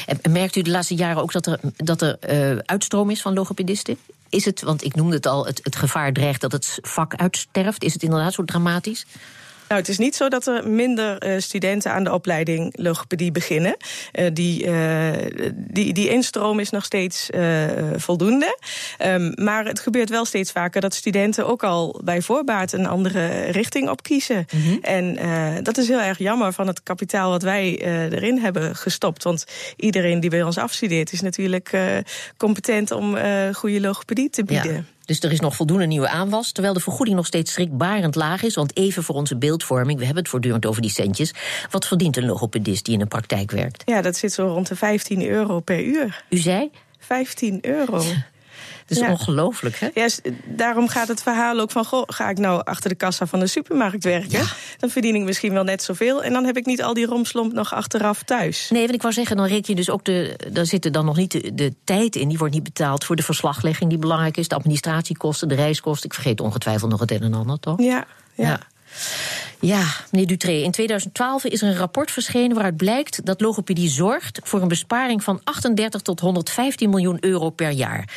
En 0.05 0.31
merkt 0.31 0.55
u 0.55 0.61
de 0.61 0.69
laatste 0.69 0.95
jaren 0.95 1.21
ook 1.21 1.31
dat 1.31 1.45
er, 1.45 1.59
dat 1.75 2.01
er 2.01 2.17
uh, 2.29 2.57
uitstroom 2.65 3.09
is 3.09 3.21
van 3.21 3.33
logopedisten? 3.33 3.97
Is 4.29 4.45
het, 4.45 4.61
want 4.61 4.83
ik 4.83 4.95
noemde 4.95 5.15
het 5.15 5.25
al, 5.25 5.45
het, 5.45 5.59
het 5.63 5.75
gevaar 5.75 6.13
dreigt 6.13 6.41
dat 6.41 6.51
het 6.51 6.79
vak 6.81 7.15
uitsterft. 7.15 7.83
Is 7.83 7.93
het 7.93 8.03
inderdaad 8.03 8.33
zo 8.33 8.45
dramatisch? 8.45 9.05
Nou, 9.67 9.81
het 9.81 9.89
is 9.89 9.97
niet 9.97 10.15
zo 10.15 10.27
dat 10.27 10.47
er 10.47 10.69
minder 10.69 11.27
uh, 11.27 11.39
studenten 11.39 11.91
aan 11.91 12.03
de 12.03 12.13
opleiding 12.13 12.73
logopedie 12.77 13.31
beginnen. 13.31 13.77
Uh, 14.13 14.27
die, 14.33 14.65
uh, 14.65 15.11
die, 15.53 15.93
die 15.93 16.09
instroom 16.09 16.59
is 16.59 16.69
nog 16.69 16.85
steeds 16.85 17.29
voldoende. 17.95 18.57
Um, 19.05 19.31
maar 19.35 19.65
het 19.65 19.79
gebeurt 19.79 20.09
wel 20.09 20.25
steeds 20.25 20.51
vaker 20.51 20.81
dat 20.81 20.93
studenten 20.93 21.47
ook 21.47 21.63
al 21.63 22.01
bij 22.03 22.21
voorbaat 22.21 22.71
een 22.71 22.87
andere 22.87 23.43
richting 23.43 23.89
opkiezen. 23.89 24.45
Mm 24.51 24.61
-hmm. 24.61 24.79
En 24.81 25.63
dat 25.63 25.77
is 25.77 25.87
heel 25.87 26.01
erg 26.01 26.17
jammer 26.17 26.53
van 26.53 26.67
het 26.67 26.83
kapitaal 26.83 27.29
wat 27.29 27.41
wij 27.41 27.79
erin 28.11 28.37
hebben 28.37 28.75
gestopt. 28.75 29.23
Want 29.23 29.45
iedereen 29.75 30.19
die 30.19 30.29
bij 30.29 30.43
ons 30.43 30.57
afstudeert 30.57 31.11
is 31.11 31.21
natuurlijk 31.21 31.77
competent 32.37 32.91
om 32.91 33.17
goede 33.53 33.81
logopedie 33.81 34.29
te 34.29 34.43
bieden. 34.43 34.73
Ja. 34.73 34.96
Dus 35.07 35.19
er 35.19 35.31
is 35.31 35.39
nog 35.39 35.55
voldoende 35.55 35.85
nieuwe 35.85 36.07
aanwas, 36.09 36.51
terwijl 36.51 36.73
de 36.73 36.79
vergoeding 36.79 37.17
nog 37.17 37.25
steeds 37.25 37.51
schrikbarend 37.51 38.15
laag 38.15 38.43
is. 38.43 38.55
Want 38.55 38.77
even 38.77 39.03
voor 39.03 39.15
onze 39.15 39.37
beeldvorming, 39.37 39.99
we 39.99 40.05
hebben 40.05 40.23
het 40.23 40.31
voortdurend 40.31 40.65
over 40.65 40.81
die 40.81 40.91
centjes. 40.91 41.33
Wat 41.69 41.87
verdient 41.87 42.17
een 42.17 42.25
logopedist 42.25 42.85
die 42.85 42.93
in 42.93 43.01
een 43.01 43.07
praktijk 43.07 43.51
werkt? 43.51 43.83
Ja, 43.85 44.01
dat 44.01 44.15
zit 44.15 44.33
zo 44.33 44.47
rond 44.47 44.67
de 44.67 44.75
15 44.75 45.27
euro 45.27 45.59
per 45.59 45.83
uur. 45.83 46.23
U 46.29 46.37
zei? 46.37 46.71
15 46.99 47.59
euro. 47.61 48.03
Dat 48.85 48.97
is 48.97 49.03
ja. 49.03 49.11
ongelooflijk, 49.11 49.79
hè? 49.79 49.89
Ja, 49.93 50.07
daarom 50.45 50.87
gaat 50.87 51.07
het 51.07 51.21
verhaal 51.21 51.59
ook 51.59 51.71
van... 51.71 51.85
Goh, 51.85 52.03
ga 52.05 52.29
ik 52.29 52.37
nou 52.37 52.61
achter 52.63 52.89
de 52.89 52.95
kassa 52.95 53.25
van 53.25 53.39
de 53.39 53.47
supermarkt 53.47 54.03
werken... 54.03 54.39
Ja. 54.39 54.45
dan 54.77 54.89
verdien 54.89 55.15
ik 55.15 55.21
misschien 55.21 55.53
wel 55.53 55.63
net 55.63 55.83
zoveel... 55.83 56.23
en 56.23 56.33
dan 56.33 56.45
heb 56.45 56.57
ik 56.57 56.65
niet 56.65 56.83
al 56.83 56.93
die 56.93 57.05
romslomp 57.05 57.53
nog 57.53 57.73
achteraf 57.73 58.23
thuis. 58.23 58.69
Nee, 58.69 58.81
want 58.81 58.93
ik 58.93 59.01
wou 59.01 59.13
zeggen, 59.13 59.37
dan 59.37 59.45
reken 59.45 59.65
je 59.67 59.75
dus 59.75 59.89
ook 59.89 60.03
de... 60.03 60.39
daar 60.51 60.65
zit 60.65 60.85
er 60.85 60.91
dan 60.91 61.05
nog 61.05 61.17
niet 61.17 61.31
de, 61.31 61.53
de, 61.53 61.73
tijd 61.83 62.15
in, 62.15 62.27
die 62.27 62.37
wordt 62.37 62.53
niet 62.53 62.63
betaald... 62.63 63.03
voor 63.03 63.15
de 63.15 63.23
verslaglegging 63.23 63.89
die 63.89 63.99
belangrijk 63.99 64.37
is... 64.37 64.47
de 64.47 64.55
administratiekosten, 64.55 65.47
de 65.47 65.55
reiskosten. 65.55 66.05
Ik 66.09 66.13
vergeet 66.13 66.41
ongetwijfeld 66.41 66.91
nog 66.91 66.99
het 66.99 67.11
een 67.11 67.21
en 67.21 67.33
ander, 67.33 67.59
toch? 67.59 67.81
ja. 67.81 68.05
ja. 68.33 68.59
Ja. 69.59 69.85
Meneer 70.11 70.27
Dutré, 70.27 70.51
in 70.51 70.71
2012 70.71 71.43
is 71.43 71.61
er 71.61 71.67
een 71.67 71.77
rapport 71.77 72.11
verschenen 72.11 72.53
waaruit 72.53 72.77
blijkt 72.77 73.25
dat 73.25 73.41
logopedie 73.41 73.89
zorgt 73.89 74.39
voor 74.43 74.61
een 74.61 74.67
besparing 74.67 75.23
van 75.23 75.41
38 75.43 76.01
tot 76.01 76.19
115 76.19 76.89
miljoen 76.89 77.17
euro 77.19 77.49
per 77.49 77.69
jaar. 77.69 78.09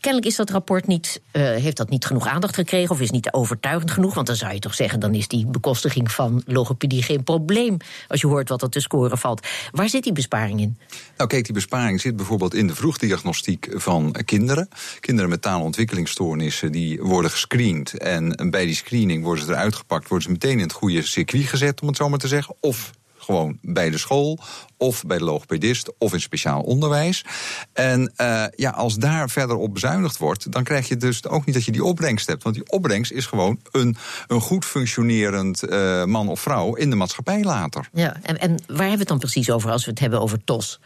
Kennelijk 0.00 0.30
is 0.30 0.36
dat 0.36 0.50
rapport 0.50 0.86
niet, 0.86 1.20
uh, 1.32 1.42
heeft 1.42 1.76
dat 1.76 1.90
niet 1.90 2.04
genoeg 2.04 2.26
aandacht 2.26 2.54
gekregen 2.54 2.90
of 2.90 3.00
is 3.00 3.10
niet 3.10 3.32
overtuigend 3.32 3.90
genoeg, 3.90 4.14
want 4.14 4.26
dan 4.26 4.36
zou 4.36 4.52
je 4.52 4.58
toch 4.58 4.74
zeggen, 4.74 5.00
dan 5.00 5.14
is 5.14 5.28
die 5.28 5.46
bekostiging 5.46 6.10
van 6.10 6.42
logopedie 6.46 7.02
geen 7.02 7.22
probleem 7.22 7.76
als 8.08 8.20
je 8.20 8.26
hoort 8.26 8.48
wat 8.48 8.62
er 8.62 8.70
te 8.70 8.80
scoren 8.80 9.18
valt. 9.18 9.46
Waar 9.70 9.88
zit 9.88 10.02
die 10.02 10.12
besparing 10.12 10.60
in? 10.60 10.78
Nou 11.16 11.28
kijk, 11.28 11.44
die 11.44 11.54
besparing 11.54 12.00
zit 12.00 12.16
bijvoorbeeld 12.16 12.54
in 12.54 12.66
de 12.66 12.74
vroegdiagnostiek 12.74 13.68
van 13.74 14.16
kinderen. 14.24 14.68
Kinderen 15.00 15.30
met 15.30 15.42
taalontwikkelingsstoornissen 15.42 16.72
die 16.72 17.02
worden 17.02 17.30
gescreend 17.30 17.98
en 17.98 18.50
bij 18.50 18.64
die 18.64 18.74
screening 18.74 19.24
worden 19.24 19.44
ze 19.44 19.50
eruit 19.50 19.74
gepakt, 19.74 20.08
worden 20.24 20.32
meteen 20.32 20.58
in 20.58 20.64
het 20.64 20.72
goede 20.72 21.02
circuit 21.02 21.46
gezet, 21.46 21.80
om 21.80 21.88
het 21.88 21.96
zo 21.96 22.08
maar 22.08 22.18
te 22.18 22.28
zeggen. 22.28 22.54
Of 22.60 22.90
gewoon 23.18 23.58
bij 23.62 23.90
de 23.90 23.98
school, 23.98 24.38
of 24.76 25.04
bij 25.04 25.18
de 25.18 25.24
logopedist, 25.24 25.92
of 25.98 26.12
in 26.12 26.20
speciaal 26.20 26.62
onderwijs. 26.62 27.24
En 27.72 28.12
uh, 28.16 28.44
ja, 28.56 28.70
als 28.70 28.96
daar 28.96 29.30
verder 29.30 29.56
op 29.56 29.74
bezuinigd 29.74 30.18
wordt, 30.18 30.52
dan 30.52 30.64
krijg 30.64 30.88
je 30.88 30.96
dus 30.96 31.26
ook 31.26 31.44
niet 31.46 31.54
dat 31.54 31.64
je 31.64 31.72
die 31.72 31.84
opbrengst 31.84 32.26
hebt. 32.26 32.42
Want 32.42 32.54
die 32.54 32.70
opbrengst 32.70 33.12
is 33.12 33.26
gewoon 33.26 33.60
een, 33.70 33.96
een 34.26 34.40
goed 34.40 34.64
functionerend 34.64 35.70
uh, 35.70 36.04
man 36.04 36.28
of 36.28 36.40
vrouw 36.40 36.74
in 36.74 36.90
de 36.90 36.96
maatschappij 36.96 37.42
later. 37.42 37.88
Ja, 37.92 38.16
en, 38.22 38.38
en 38.38 38.50
waar 38.50 38.76
hebben 38.76 38.92
we 38.92 38.98
het 38.98 39.08
dan 39.08 39.18
precies 39.18 39.50
over 39.50 39.70
als 39.70 39.84
we 39.84 39.90
het 39.90 40.00
hebben 40.00 40.20
over 40.20 40.44
TOS? 40.44 40.80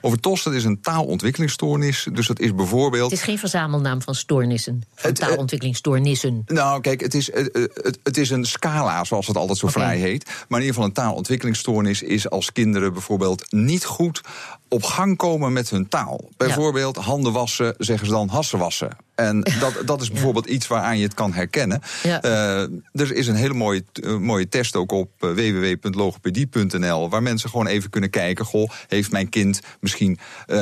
Over 0.00 0.20
TOS, 0.20 0.42
dat 0.42 0.52
is 0.52 0.64
een 0.64 0.80
taalontwikkelingsstoornis. 0.80 2.08
Dus 2.12 2.26
dat 2.26 2.40
is 2.40 2.54
bijvoorbeeld. 2.54 3.10
Het 3.10 3.18
is 3.18 3.24
geen 3.24 3.38
verzamelnaam 3.38 4.02
van 4.02 4.14
stoornissen. 4.14 4.82
Van 4.94 5.10
het, 5.10 5.18
taalontwikkelingsstoornissen. 5.18 6.42
Nou, 6.46 6.80
kijk, 6.80 7.00
het 7.00 7.14
is, 7.14 7.32
het, 7.32 7.70
het, 7.74 7.98
het, 8.02 8.16
is 8.16 8.30
een 8.30 8.44
scala, 8.44 9.04
zoals 9.04 9.26
het 9.26 9.36
altijd 9.36 9.58
zo 9.58 9.66
okay. 9.66 9.82
vrij 9.82 9.98
heet. 9.98 10.24
Maar 10.24 10.60
in 10.60 10.66
ieder 10.66 10.66
geval 10.66 10.84
een 10.84 10.92
taalontwikkelingsstoornis 10.92 12.02
is 12.02 12.30
als 12.30 12.52
kinderen 12.52 12.92
bijvoorbeeld 12.92 13.52
niet 13.52 13.84
goed 13.84 14.20
op 14.68 14.82
gang 14.82 15.16
komen 15.16 15.52
met 15.52 15.70
hun 15.70 15.88
taal. 15.88 16.28
Bijvoorbeeld 16.36 16.96
ja. 16.96 17.02
handen 17.02 17.32
wassen, 17.32 17.74
zeggen 17.78 18.06
ze 18.06 18.12
dan 18.12 18.28
hassen 18.28 18.58
wassen. 18.58 18.96
En 19.18 19.40
dat, 19.60 19.82
dat 19.84 20.00
is 20.00 20.10
bijvoorbeeld 20.10 20.46
ja. 20.46 20.52
iets 20.52 20.66
waaraan 20.66 20.98
je 20.98 21.02
het 21.02 21.14
kan 21.14 21.32
herkennen. 21.32 21.80
Ja. 22.02 22.24
Uh, 22.24 22.60
er 22.92 23.12
is 23.12 23.26
een 23.26 23.34
hele 23.34 23.54
mooie, 23.54 23.84
uh, 23.92 24.16
mooie 24.16 24.48
test 24.48 24.76
ook 24.76 24.92
op 24.92 25.10
uh, 25.20 25.30
www.logopedie.nl... 25.30 27.10
waar 27.10 27.22
mensen 27.22 27.50
gewoon 27.50 27.66
even 27.66 27.90
kunnen 27.90 28.10
kijken... 28.10 28.44
goh, 28.44 28.70
heeft 28.88 29.10
mijn 29.10 29.28
kind 29.28 29.60
misschien 29.80 30.18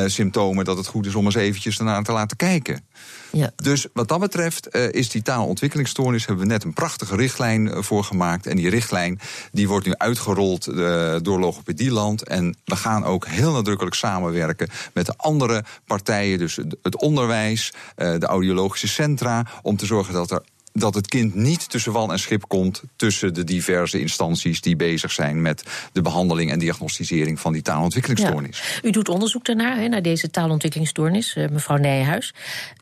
symptomen 0.07 0.65
dat 0.65 0.77
het 0.77 0.87
goed 0.87 1.07
is 1.07 1.15
om 1.15 1.25
eens 1.25 1.35
eventjes 1.35 1.79
ernaar 1.79 2.03
te 2.03 2.13
laten 2.13 2.37
kijken. 2.37 2.85
Ja. 3.37 3.51
Dus 3.57 3.87
wat 3.93 4.09
dat 4.09 4.21
betreft 4.21 4.69
uh, 4.77 4.93
is 4.93 5.11
die 5.11 5.23
taalontwikkelingsstoornis... 5.23 6.27
hebben 6.27 6.47
we 6.47 6.53
net 6.53 6.65
een 6.65 6.73
prachtige 6.73 7.17
richtlijn 7.17 7.67
uh, 7.67 7.83
voor 7.83 8.05
gemaakt. 8.05 8.47
En 8.47 8.57
die 8.57 8.71
richtlijn 8.71 9.21
die 9.53 9.69
wordt 9.69 9.87
nu 9.87 9.95
uitgerold 9.97 10.69
uh, 10.69 11.17
door 11.23 11.39
Logopedieland. 11.39 12.23
En 12.23 12.57
we 12.65 12.77
gaan 12.77 13.05
ook 13.05 13.27
heel 13.27 13.53
nadrukkelijk 13.53 13.97
samenwerken 13.97 14.69
met 14.93 15.07
de 15.07 15.15
andere 15.17 15.65
partijen. 15.85 16.39
Dus 16.39 16.57
het 16.83 17.01
onderwijs, 17.01 17.73
de 17.95 18.27
audiologische 18.27 18.89
centra... 18.89 19.47
om 19.63 19.77
te 19.77 19.87
zorgen 19.87 20.15
dat 20.15 20.31
er 20.31 20.43
dat 20.79 20.95
het 20.95 21.07
kind 21.07 21.35
niet 21.35 21.71
tussen 21.71 21.93
wal 21.93 22.13
en 22.13 22.19
schip 22.19 22.49
komt 22.49 22.83
tussen 22.97 23.35
de 23.35 23.45
diverse 23.45 24.01
instanties 24.01 24.61
die 24.61 24.77
bezig 24.77 25.13
zijn 25.13 25.43
met 25.43 25.63
de 25.93 26.03
behandeling 26.03 26.51
en 26.51 26.59
diagnosticering 26.59 27.41
van 27.41 27.53
die 27.53 27.63
taalontwikkelingsstoornis. 27.63 28.81
U 28.83 28.91
doet 28.91 29.09
onderzoek 29.09 29.45
daarnaar, 29.45 29.89
naar 29.89 30.03
deze 30.03 30.31
taalontwikkelingsstoornis, 30.31 31.37
uh, 31.37 31.49
mevrouw 31.49 31.77
Nijenhuis. 31.77 32.35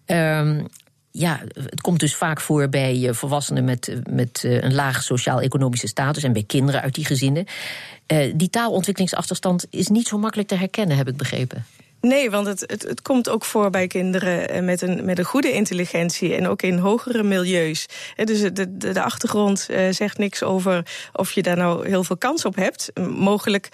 Um, 0.06 0.66
ja, 1.10 1.40
het 1.54 1.80
komt 1.80 2.00
dus 2.00 2.14
vaak 2.14 2.40
voor 2.40 2.68
bij 2.68 3.08
volwassenen 3.12 3.64
met, 3.64 3.96
met 4.10 4.40
een 4.44 4.74
laag 4.74 5.02
sociaal-economische 5.02 5.86
status 5.86 6.22
en 6.22 6.32
bij 6.32 6.44
kinderen 6.46 6.82
uit 6.82 6.94
die 6.94 7.04
gezinnen. 7.04 7.46
Die 8.34 8.50
taalontwikkelingsachterstand 8.50 9.66
is 9.70 9.88
niet 9.88 10.08
zo 10.08 10.18
makkelijk 10.18 10.48
te 10.48 10.54
herkennen, 10.54 10.96
heb 10.96 11.08
ik 11.08 11.16
begrepen. 11.16 11.66
Nee, 12.04 12.30
want 12.30 12.46
het, 12.46 12.64
het, 12.66 12.82
het 12.82 13.02
komt 13.02 13.28
ook 13.28 13.44
voor 13.44 13.70
bij 13.70 13.86
kinderen 13.86 14.64
met 14.64 14.82
een, 14.82 15.04
met 15.04 15.18
een 15.18 15.24
goede 15.24 15.52
intelligentie 15.52 16.34
en 16.34 16.48
ook 16.48 16.62
in 16.62 16.78
hogere 16.78 17.22
milieus. 17.22 17.86
Dus 18.24 18.40
de, 18.40 18.52
de, 18.52 18.92
de 18.92 19.02
achtergrond 19.02 19.68
zegt 19.90 20.18
niks 20.18 20.42
over 20.42 20.86
of 21.12 21.32
je 21.32 21.42
daar 21.42 21.56
nou 21.56 21.88
heel 21.88 22.04
veel 22.04 22.16
kans 22.16 22.44
op 22.44 22.56
hebt. 22.56 22.90
Mogelijk 23.08 23.68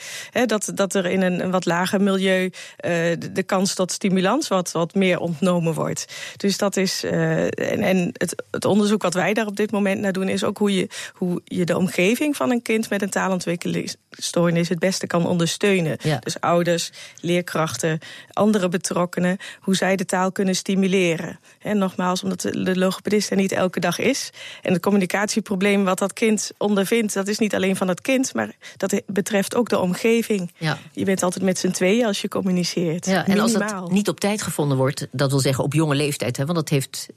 dat, 0.47 0.71
dat 0.75 0.95
er 0.95 1.07
in 1.07 1.23
een, 1.23 1.40
een 1.40 1.51
wat 1.51 1.66
lager 1.66 2.01
milieu 2.01 2.51
de, 2.77 3.33
de 3.33 3.43
kans 3.43 3.75
tot 3.75 3.93
stimulans 3.93 4.49
wat, 4.49 4.73
wat 4.73 4.95
meer 4.95 5.19
ontnomen 5.19 5.75
wordt. 5.75 6.05
Dus 6.37 6.59
dat 6.59 6.77
is. 6.77 7.05
En, 7.05 7.83
en 7.83 8.11
het, 8.12 8.43
het 8.51 8.64
onderzoek 8.64 9.03
wat 9.03 9.14
wij 9.14 9.35
daar 9.35 9.47
op 9.47 9.57
dit 9.57 9.71
moment 9.71 10.01
naar 10.01 10.12
doen, 10.12 10.29
is 10.29 10.45
ook 10.45 10.59
hoe 10.59 10.75
je, 10.75 10.88
hoe 11.14 11.40
je 11.45 11.64
de 11.64 11.77
omgeving 11.77 12.37
van 12.37 12.51
een 12.51 12.62
kind 12.62 12.90
met 12.90 13.03
een 13.03 13.11
taalontwikkelingsstoornis 13.11 14.69
het 14.69 14.79
beste 14.79 15.07
kan 15.07 15.27
ondersteunen. 15.27 15.97
Ja. 16.03 16.19
Dus 16.19 16.40
ouders, 16.40 16.90
leerkrachten 17.21 17.99
andere 18.33 18.68
betrokkenen, 18.68 19.37
hoe 19.61 19.76
zij 19.76 19.96
de 19.96 20.04
taal 20.04 20.33
kunnen 20.33 20.56
stimuleren. 20.56 21.38
En 21.59 21.78
nogmaals, 21.78 22.22
omdat 22.22 22.40
de 22.40 22.78
logopedist 22.78 23.30
er 23.30 23.37
niet 23.37 23.52
elke 23.52 23.80
dag 23.80 23.98
is. 23.98 24.30
En 24.62 24.72
het 24.72 24.83
communicatieprobleem 24.83 25.85
wat 25.85 25.98
dat 25.98 26.12
kind 26.12 26.50
ondervindt, 26.59 27.14
dat 27.14 27.28
is 27.28 27.38
niet 27.38 27.54
alleen 27.54 27.76
van 27.76 27.88
het 27.88 28.00
kind, 28.00 28.35
maar 28.35 28.52
dat 28.76 29.02
betreft 29.06 29.54
ook 29.54 29.68
de 29.68 29.78
omgeving. 29.78 30.52
Ja. 30.59 30.78
Je 30.92 31.04
bent 31.04 31.22
altijd 31.22 31.44
met 31.44 31.59
z'n 31.59 31.70
tweeën 31.70 32.06
als 32.06 32.20
je 32.20 32.28
communiceert. 32.28 33.06
Ja, 33.06 33.26
en 33.26 33.38
als 33.38 33.52
dat 33.52 33.90
niet 33.90 34.09
op 34.09 34.20
tijd 34.20 34.42
gevonden 34.42 34.76
wordt, 34.76 35.06
dat 35.11 35.30
wil 35.30 35.40
zeggen 35.40 35.64
op 35.64 35.72
jonge 35.72 35.94
leeftijd, 35.94 36.37
hè, 36.37 36.44
want 36.44 36.59
dat 36.59 36.68
heeft 36.68 37.09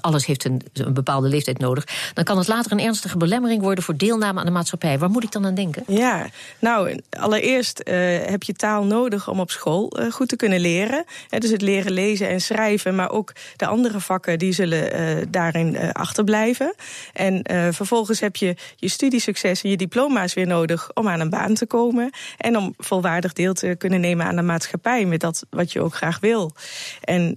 alles 0.00 0.26
heeft 0.26 0.44
een, 0.44 0.60
een, 0.72 0.94
bepaalde 0.94 1.28
leeftijd 1.28 1.58
nodig, 1.58 1.86
dan 2.14 2.24
kan 2.24 2.38
het 2.38 2.48
later 2.48 2.72
een 2.72 2.80
ernstige 2.80 3.16
belemmering 3.16 3.62
worden 3.62 3.84
voor 3.84 3.96
deelname 3.96 4.40
aan 4.40 4.46
de 4.46 4.52
maatschappij. 4.52 4.98
Waar 4.98 5.10
moet 5.10 5.24
ik 5.24 5.32
dan 5.32 5.46
aan 5.46 5.54
denken? 5.54 5.82
Ja, 5.86 6.26
nou, 6.58 7.00
allereerst 7.10 7.82
uh, 7.84 7.94
heb 8.24 8.42
je 8.42 8.52
taal 8.52 8.84
nodig 8.84 9.28
om 9.28 9.40
op 9.40 9.50
school 9.50 10.00
uh, 10.00 10.12
goed 10.12 10.28
te 10.28 10.36
kunnen 10.36 10.60
leren. 10.60 11.04
Dus 11.28 11.50
het 11.50 11.62
leren 11.62 11.92
lezen 11.92 12.28
en 12.28 12.40
schrijven, 12.40 12.94
maar 12.94 13.10
ook 13.10 13.32
de 13.56 13.66
andere 13.66 14.00
vakken 14.00 14.38
die 14.38 14.52
zullen 14.52 15.00
uh, 15.00 15.26
daarin 15.28 15.92
achterblijven. 15.92 16.74
En 17.12 17.42
vervolgens 17.74 18.20
heb 18.20 18.36
je 18.36 18.56
je 18.76 18.88
studiesucces 18.88 19.62
en 19.62 19.70
je 19.70 19.76
diploma's 19.76 20.34
weer 20.34 20.46
nodig 20.46 20.90
om 20.94 21.08
aan 21.08 21.20
een 21.20 21.30
baan 21.30 21.54
te 21.54 21.66
komen 21.66 22.10
en 22.36 22.56
om 22.56 22.74
volwaardig 22.76 23.32
deel 23.32 23.52
te 23.52 23.74
kunnen 23.78 24.00
nemen 24.00 24.26
aan 24.26 24.36
de 24.36 24.42
maatschappij 24.42 25.04
met 25.04 25.20
dat 25.20 25.46
wat 25.50 25.72
je 25.72 25.80
ook 25.80 25.94
graag 25.94 26.20
wil. 26.20 26.52
En 27.00 27.32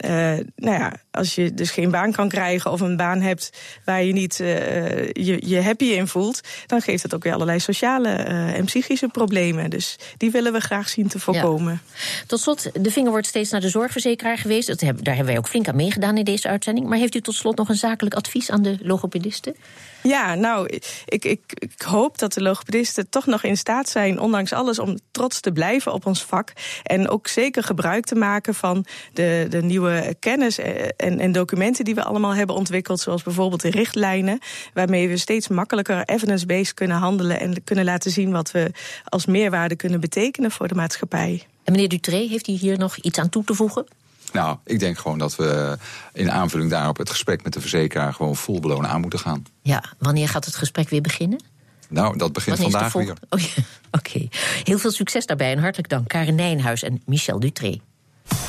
nou 0.56 0.78
ja, 0.78 0.94
als 1.14 1.36
je 1.36 1.54
dus 1.54 1.72
geen 1.72 1.92
baan 1.92 2.12
kan 2.12 2.30
krijgen 2.30 2.72
of 2.72 2.82
een 2.82 2.98
baan 2.98 3.22
hebt 3.22 3.52
waar 3.86 4.04
je 4.04 4.14
niet 4.14 4.36
je, 4.38 5.38
je 5.48 5.62
happy 5.62 5.86
in 5.86 6.08
voelt, 6.08 6.42
dan 6.68 6.82
geeft 6.82 7.04
het 7.04 7.16
ook 7.16 7.24
weer 7.24 7.34
allerlei 7.34 7.60
sociale 7.60 8.10
uh, 8.10 8.58
en 8.58 8.66
psychische 8.66 9.08
problemen. 9.08 9.70
Dus 9.70 9.96
die 10.18 10.32
willen 10.32 10.54
we 10.54 10.60
graag 10.60 10.90
zien 10.90 11.08
te 11.08 11.20
voorkomen. 11.20 11.82
Tot 12.28 12.40
slot, 12.40 12.84
de 12.84 12.92
vinger 12.92 13.12
wordt 13.12 13.28
steeds 13.28 13.52
naar 13.52 13.62
de 13.62 13.70
zorgverzekeraar 13.70 14.38
geweest. 14.38 14.68
Dat 14.68 14.82
hebben, 14.82 15.04
daar 15.04 15.16
hebben 15.16 15.34
wij 15.34 15.42
ook 15.42 15.50
flink 15.50 15.68
aan 15.68 15.76
meegedaan 15.76 16.18
in 16.18 16.24
deze 16.24 16.48
uitzending. 16.48 16.88
Maar 16.88 16.98
heeft 16.98 17.16
u 17.16 17.22
tot 17.22 17.36
slot 17.36 17.58
nog 17.58 17.70
een 17.70 17.76
zakelijk 17.76 18.16
advies 18.16 18.52
aan 18.52 18.62
de 18.62 18.78
logopedisten? 18.82 19.56
Ja, 20.04 20.36
nou, 20.36 20.68
ik, 21.06 21.26
ik, 21.26 21.42
ik 21.54 21.82
hoop 21.82 22.18
dat 22.18 22.34
de 22.34 22.42
logopedisten 22.42 23.10
toch 23.10 23.26
nog 23.26 23.44
in 23.44 23.58
staat 23.58 23.90
zijn, 23.90 24.20
ondanks 24.20 24.54
alles, 24.54 24.80
om 24.80 24.98
trots 25.12 25.40
te 25.40 25.52
blijven 25.52 25.94
op 25.94 26.06
ons 26.06 26.24
vak. 26.24 26.54
En 26.84 27.10
ook 27.10 27.28
zeker 27.28 27.64
gebruik 27.64 28.06
te 28.06 28.16
maken 28.16 28.56
van 28.56 28.86
de, 29.14 29.46
de 29.50 29.62
nieuwe 29.62 30.16
kennis 30.20 30.58
en, 30.58 31.20
en 31.20 31.32
documenten 31.32 31.86
die 31.86 31.96
we 31.96 32.04
allemaal 32.04 32.36
hebben 32.36 32.56
ontwikkeld, 32.56 33.00
zoals 33.00 33.24
bijvoorbeeld 33.24 33.62
de 33.62 33.70
richtlijnen, 33.70 34.40
waarmee 34.74 35.10
we 35.10 35.18
steeds 35.18 35.48
makkelijker 35.48 36.04
evidence-based 36.06 36.74
kunnen 36.74 36.98
handelen 36.98 37.40
en 37.40 37.64
kunnen 37.64 37.86
laten 37.86 38.12
zien 38.12 38.32
wat 38.32 38.52
we 38.52 38.72
als 39.04 39.26
meerwaarde 39.26 39.76
kunnen 39.76 40.00
betekenen 40.00 40.52
voor 40.52 40.68
de 40.68 40.76
maatschappij. 40.76 41.44
En 41.64 41.72
meneer 41.72 41.90
Dutré, 41.90 42.18
heeft 42.18 42.48
u 42.48 42.52
hier 42.52 42.78
nog 42.78 42.98
iets 42.98 43.20
aan 43.20 43.30
toe 43.30 43.44
te 43.44 43.54
voegen? 43.54 43.86
Nou, 44.34 44.58
ik 44.66 44.80
denk 44.80 44.98
gewoon 44.98 45.18
dat 45.18 45.36
we 45.36 45.78
in 46.14 46.32
aanvulling 46.32 46.70
daarop 46.70 46.98
het 46.98 47.10
gesprek 47.10 47.44
met 47.44 47.54
de 47.54 47.60
verzekeraar 47.60 48.14
gewoon 48.14 48.36
vol 48.36 48.60
belonen 48.60 48.90
aan 48.90 49.02
moeten 49.02 49.20
gaan. 49.20 49.46
Ja, 49.62 49.84
wanneer 50.00 50.30
gaat 50.30 50.46
het 50.46 50.56
gesprek 50.56 50.90
weer 50.90 51.02
beginnen? 51.02 51.44
Nou, 51.90 52.18
dat 52.18 52.34
begint 52.34 52.60
vandaag 52.60 52.94
weer. 52.94 53.14
Oh, 53.30 53.44
Oké, 53.98 54.28
heel 54.64 54.78
veel 54.78 54.92
succes 54.92 55.26
daarbij 55.26 55.52
en 55.52 55.60
hartelijk 55.60 55.90
dank 55.90 56.08
Karen 56.08 56.36
Nijnhuis 56.36 56.84
en 56.84 57.02
Michel 57.06 57.40
Dutré. 57.40 57.80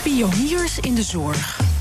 Pioniers 0.02 0.78
in 0.78 0.94
de 0.94 1.02
zorg. 1.02 1.73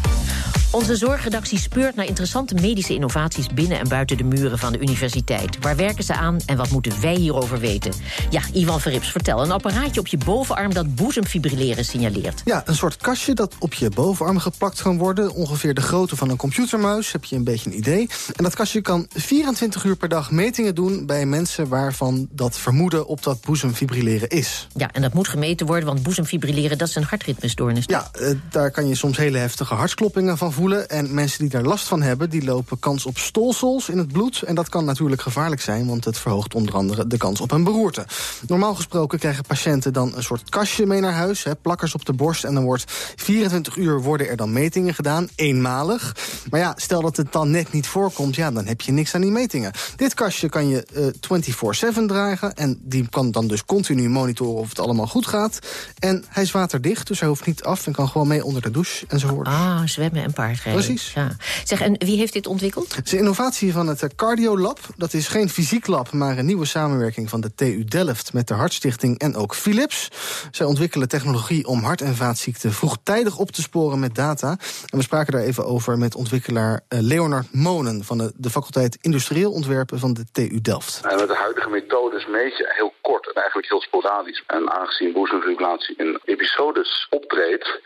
Onze 0.73 0.95
zorgredactie 0.95 1.59
speurt 1.59 1.95
naar 1.95 2.05
interessante 2.05 2.53
medische 2.53 2.93
innovaties 2.93 3.47
binnen 3.47 3.79
en 3.79 3.87
buiten 3.87 4.17
de 4.17 4.23
muren 4.23 4.59
van 4.59 4.71
de 4.71 4.79
universiteit. 4.79 5.57
Waar 5.59 5.75
werken 5.75 6.03
ze 6.03 6.13
aan 6.13 6.37
en 6.45 6.57
wat 6.57 6.69
moeten 6.69 7.01
wij 7.01 7.15
hierover 7.15 7.59
weten? 7.59 7.91
Ja, 8.29 8.41
Ivan 8.53 8.81
Verrips, 8.81 9.11
vertel. 9.11 9.41
Een 9.43 9.51
apparaatje 9.51 9.99
op 9.99 10.07
je 10.07 10.17
bovenarm 10.17 10.73
dat 10.73 10.95
boezemfibrilleren 10.95 11.85
signaleert. 11.85 12.41
Ja, 12.45 12.61
een 12.65 12.75
soort 12.75 12.97
kastje 12.97 13.33
dat 13.33 13.55
op 13.59 13.73
je 13.73 13.89
bovenarm 13.89 14.39
geplakt 14.39 14.81
kan 14.81 14.97
worden. 14.97 15.33
Ongeveer 15.33 15.73
de 15.73 15.81
grootte 15.81 16.15
van 16.15 16.29
een 16.29 16.37
computermuis, 16.37 17.11
heb 17.11 17.23
je 17.23 17.35
een 17.35 17.43
beetje 17.43 17.69
een 17.69 17.77
idee. 17.77 18.09
En 18.35 18.43
dat 18.43 18.55
kastje 18.55 18.81
kan 18.81 19.05
24 19.09 19.83
uur 19.83 19.95
per 19.95 20.09
dag 20.09 20.31
metingen 20.31 20.75
doen 20.75 21.05
bij 21.05 21.25
mensen 21.25 21.67
waarvan 21.67 22.27
dat 22.31 22.57
vermoeden 22.57 23.07
op 23.07 23.23
dat 23.23 23.41
boezemfibrilleren 23.41 24.29
is. 24.29 24.67
Ja, 24.75 24.89
en 24.91 25.01
dat 25.01 25.13
moet 25.13 25.27
gemeten 25.27 25.65
worden, 25.65 25.85
want 25.85 26.03
boezemfibrilleren 26.03 26.77
dat 26.77 26.87
is 26.87 26.95
een 26.95 27.03
hartritmestoornis. 27.03 27.83
Ja, 27.87 28.09
eh, 28.11 28.31
daar 28.49 28.71
kan 28.71 28.87
je 28.87 28.95
soms 28.95 29.17
hele 29.17 29.37
heftige 29.37 29.73
hartkloppingen 29.73 30.37
van 30.37 30.51
voelen 30.51 30.61
en 30.71 31.13
mensen 31.13 31.39
die 31.39 31.49
daar 31.49 31.63
last 31.63 31.87
van 31.87 32.01
hebben, 32.01 32.29
die 32.29 32.43
lopen 32.43 32.79
kans 32.79 33.05
op 33.05 33.17
stolsels 33.17 33.89
in 33.89 33.97
het 33.97 34.11
bloed. 34.11 34.41
En 34.41 34.55
dat 34.55 34.69
kan 34.69 34.85
natuurlijk 34.85 35.21
gevaarlijk 35.21 35.61
zijn, 35.61 35.87
want 35.87 36.05
het 36.05 36.17
verhoogt 36.17 36.55
onder 36.55 36.73
andere 36.75 37.07
de 37.07 37.17
kans 37.17 37.41
op 37.41 37.51
een 37.51 37.63
beroerte. 37.63 38.05
Normaal 38.47 38.75
gesproken 38.75 39.19
krijgen 39.19 39.43
patiënten 39.43 39.93
dan 39.93 40.11
een 40.15 40.23
soort 40.23 40.49
kastje 40.49 40.85
mee 40.85 40.99
naar 40.99 41.13
huis, 41.13 41.43
hè, 41.43 41.55
plakkers 41.55 41.93
op 41.93 42.05
de 42.05 42.13
borst. 42.13 42.43
En 42.43 42.53
dan 42.53 42.63
wordt 42.63 42.83
24 43.15 43.75
uur 43.75 44.01
worden 44.01 44.29
er 44.29 44.35
dan 44.35 44.53
metingen 44.53 44.93
gedaan, 44.93 45.27
eenmalig. 45.35 46.15
Maar 46.49 46.59
ja, 46.59 46.73
stel 46.77 47.01
dat 47.01 47.17
het 47.17 47.31
dan 47.31 47.51
net 47.51 47.71
niet 47.71 47.87
voorkomt, 47.87 48.35
ja, 48.35 48.51
dan 48.51 48.65
heb 48.65 48.81
je 48.81 48.91
niks 48.91 49.15
aan 49.15 49.21
die 49.21 49.31
metingen. 49.31 49.71
Dit 49.95 50.13
kastje 50.13 50.49
kan 50.49 50.67
je 50.67 50.87
uh, 50.93 51.07
eh, 51.07 51.93
24-7 52.01 52.05
dragen 52.05 52.53
en 52.53 52.79
die 52.81 53.09
kan 53.09 53.31
dan 53.31 53.47
dus 53.47 53.65
continu 53.65 54.09
monitoren 54.09 54.61
of 54.61 54.69
het 54.69 54.79
allemaal 54.79 55.07
goed 55.07 55.27
gaat. 55.27 55.59
En 55.99 56.23
hij 56.27 56.43
is 56.43 56.51
waterdicht, 56.51 57.07
dus 57.07 57.19
hij 57.19 57.29
hoeft 57.29 57.45
niet 57.45 57.63
af 57.63 57.87
en 57.87 57.93
kan 57.93 58.07
gewoon 58.07 58.27
mee 58.27 58.45
onder 58.45 58.61
de 58.61 58.71
douche 58.71 59.05
enzovoort. 59.07 59.47
Ah, 59.47 59.81
zwemmen 59.85 60.23
en 60.23 60.33
paard. 60.33 60.52
Precies. 60.61 61.13
Ja. 61.13 61.35
Zeg, 61.63 61.81
en 61.81 61.95
wie 61.97 62.17
heeft 62.17 62.33
dit 62.33 62.47
ontwikkeld? 62.47 62.95
Het 62.95 63.05
is 63.05 63.11
een 63.11 63.17
innovatie 63.17 63.73
van 63.73 63.87
het 63.87 64.15
Cardiolab. 64.15 64.79
Dat 64.97 65.13
is 65.13 65.27
geen 65.27 65.49
fysiek 65.49 65.87
lab, 65.87 66.11
maar 66.11 66.37
een 66.37 66.45
nieuwe 66.45 66.65
samenwerking 66.65 67.29
van 67.29 67.41
de 67.41 67.55
TU 67.55 67.83
Delft... 67.83 68.33
met 68.33 68.47
de 68.47 68.53
Hartstichting 68.53 69.19
en 69.19 69.35
ook 69.35 69.55
Philips. 69.55 70.11
Zij 70.51 70.65
ontwikkelen 70.65 71.07
technologie 71.07 71.67
om 71.67 71.83
hart- 71.83 72.01
en 72.01 72.15
vaatziekten 72.15 72.71
vroegtijdig 72.71 73.37
op 73.37 73.51
te 73.51 73.61
sporen 73.61 73.99
met 73.99 74.15
data. 74.15 74.49
En 74.89 74.97
we 74.97 75.03
spraken 75.03 75.33
daar 75.33 75.41
even 75.41 75.65
over 75.65 75.97
met 75.97 76.15
ontwikkelaar 76.15 76.81
eh, 76.87 76.99
Leonard 77.01 77.53
Monen... 77.53 78.03
van 78.03 78.17
de, 78.17 78.31
de 78.35 78.49
faculteit 78.49 78.97
Industrieel 79.01 79.51
Ontwerpen 79.51 79.99
van 79.99 80.13
de 80.13 80.25
TU 80.31 80.61
Delft. 80.61 81.01
En 81.09 81.15
met 81.15 81.27
de 81.27 81.35
huidige 81.35 81.69
methodes 81.69 82.27
meet 82.27 82.57
je 82.57 82.73
heel 82.77 82.93
kort 83.01 83.22
en 83.33 83.41
eigenlijk 83.41 83.69
heel 83.69 83.81
sporadisch. 83.81 84.43
En 84.47 84.71
aangezien 84.71 85.11
boezemfibrillatie 85.11 85.95
in 85.97 86.19
episodes 86.25 87.07
optreedt... 87.09 87.79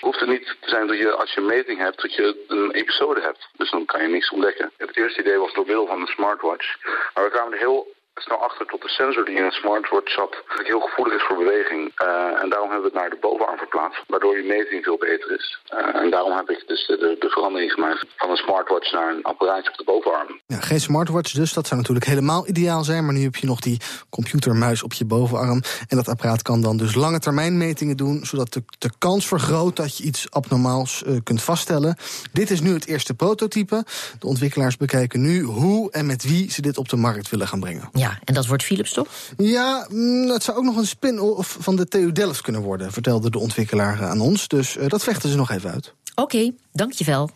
hoeft 0.00 0.20
het 0.20 0.28
niet 0.28 0.56
te 0.60 0.68
zijn 0.68 0.86
dat 0.86 0.98
je 0.98 1.12
als 1.12 1.32
je 1.32 1.40
een 1.40 1.46
meting 1.46 1.78
hebt 1.78 2.02
dat 2.02 2.14
je 2.14 2.44
een 2.48 2.70
episode 2.70 3.20
hebt. 3.20 3.48
Dus 3.56 3.70
dan 3.70 3.84
kan 3.84 4.02
je 4.02 4.08
niks 4.08 4.30
ontdekken. 4.30 4.72
Het 4.76 4.96
eerste 4.96 5.20
idee 5.20 5.38
was 5.38 5.52
door 5.52 5.66
middel 5.66 5.86
van 5.86 6.00
een 6.00 6.06
smartwatch. 6.06 6.76
Maar 7.14 7.24
we 7.24 7.30
kwamen 7.30 7.58
heel 7.58 7.93
snel 8.14 8.42
achter 8.48 8.66
tot 8.66 8.82
de 8.82 8.88
sensor 8.88 9.24
die 9.24 9.36
in 9.36 9.44
een 9.44 9.60
smartwatch 9.62 10.12
zat 10.12 10.32
eigenlijk 10.32 10.68
heel 10.68 10.80
gevoelig 10.80 11.14
is 11.14 11.26
voor 11.26 11.36
beweging. 11.36 11.82
Uh, 12.02 12.42
en 12.42 12.48
daarom 12.52 12.70
hebben 12.70 12.90
we 12.90 12.92
het 12.92 13.00
naar 13.02 13.10
de 13.10 13.24
bovenarm 13.26 13.58
verplaatst, 13.58 14.02
waardoor 14.06 14.36
je 14.36 14.46
meting 14.56 14.84
veel 14.84 14.98
beter 14.98 15.30
is. 15.38 15.46
Uh, 15.74 16.02
en 16.02 16.10
daarom 16.10 16.36
heb 16.36 16.50
ik 16.50 16.64
dus 16.66 16.86
de, 16.86 16.96
de, 16.96 17.16
de, 17.18 17.28
verandering 17.28 17.72
gemaakt 17.72 18.06
van 18.16 18.30
een 18.30 18.36
smartwatch 18.36 18.92
naar 18.92 19.08
een 19.14 19.22
apparaatje 19.22 19.70
op 19.70 19.76
de 19.76 19.84
bovenarm. 19.84 20.40
Ja, 20.46 20.60
geen 20.60 20.80
smartwatch 20.80 21.32
dus, 21.32 21.52
dat 21.52 21.66
zou 21.66 21.80
natuurlijk 21.80 22.06
helemaal 22.06 22.48
ideaal 22.48 22.84
zijn. 22.84 23.04
Maar 23.04 23.14
nu 23.14 23.22
heb 23.22 23.36
je 23.36 23.46
nog 23.46 23.60
die 23.60 23.80
computermuis 24.10 24.82
op 24.82 24.92
je 24.92 25.04
bovenarm. 25.04 25.62
En 25.88 25.96
dat 25.96 26.08
apparaat 26.08 26.42
kan 26.42 26.60
dan 26.60 26.76
dus 26.76 26.94
lange 26.94 27.18
termijn 27.18 27.58
metingen 27.58 27.96
doen, 27.96 28.24
zodat 28.24 28.52
de, 28.52 28.62
de 28.78 28.90
kans 28.98 29.26
vergroot 29.26 29.76
dat 29.76 29.96
je 29.96 30.04
iets 30.04 30.30
abnormaals 30.30 31.02
uh, 31.06 31.16
kunt 31.22 31.42
vaststellen. 31.42 31.96
Dit 32.32 32.50
is 32.50 32.60
nu 32.60 32.72
het 32.72 32.86
eerste 32.86 33.14
prototype. 33.14 33.84
De 34.18 34.26
ontwikkelaars 34.26 34.76
bekijken 34.76 35.20
nu 35.20 35.42
hoe 35.42 35.92
en 35.92 36.06
met 36.06 36.22
wie 36.22 36.50
ze 36.50 36.62
dit 36.62 36.78
op 36.78 36.88
de 36.88 36.96
markt 36.96 37.30
willen 37.30 37.48
gaan 37.48 37.60
brengen. 37.60 37.88
Ja. 37.92 38.03
Ja, 38.04 38.18
en 38.24 38.34
dat 38.34 38.46
wordt 38.46 38.62
Philips 38.62 38.92
toch? 38.92 39.08
Ja, 39.36 39.86
mm, 39.90 40.28
het 40.28 40.42
zou 40.42 40.56
ook 40.56 40.64
nog 40.64 40.76
een 40.76 40.86
spin-off 40.86 41.56
van 41.60 41.76
de 41.76 41.88
TU 41.88 42.12
Delft 42.12 42.40
kunnen 42.40 42.62
worden, 42.62 42.92
vertelde 42.92 43.30
de 43.30 43.38
ontwikkelaar 43.38 44.04
aan 44.04 44.20
ons. 44.20 44.48
Dus 44.48 44.76
uh, 44.76 44.88
dat 44.88 45.02
vechten 45.02 45.30
ze 45.30 45.36
nog 45.36 45.50
even 45.50 45.70
uit. 45.70 45.94
Oké, 46.14 46.22
okay, 46.22 46.54
dankjewel. 46.72 47.30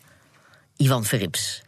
Ivan 0.79 1.05
Verrips. 1.05 1.63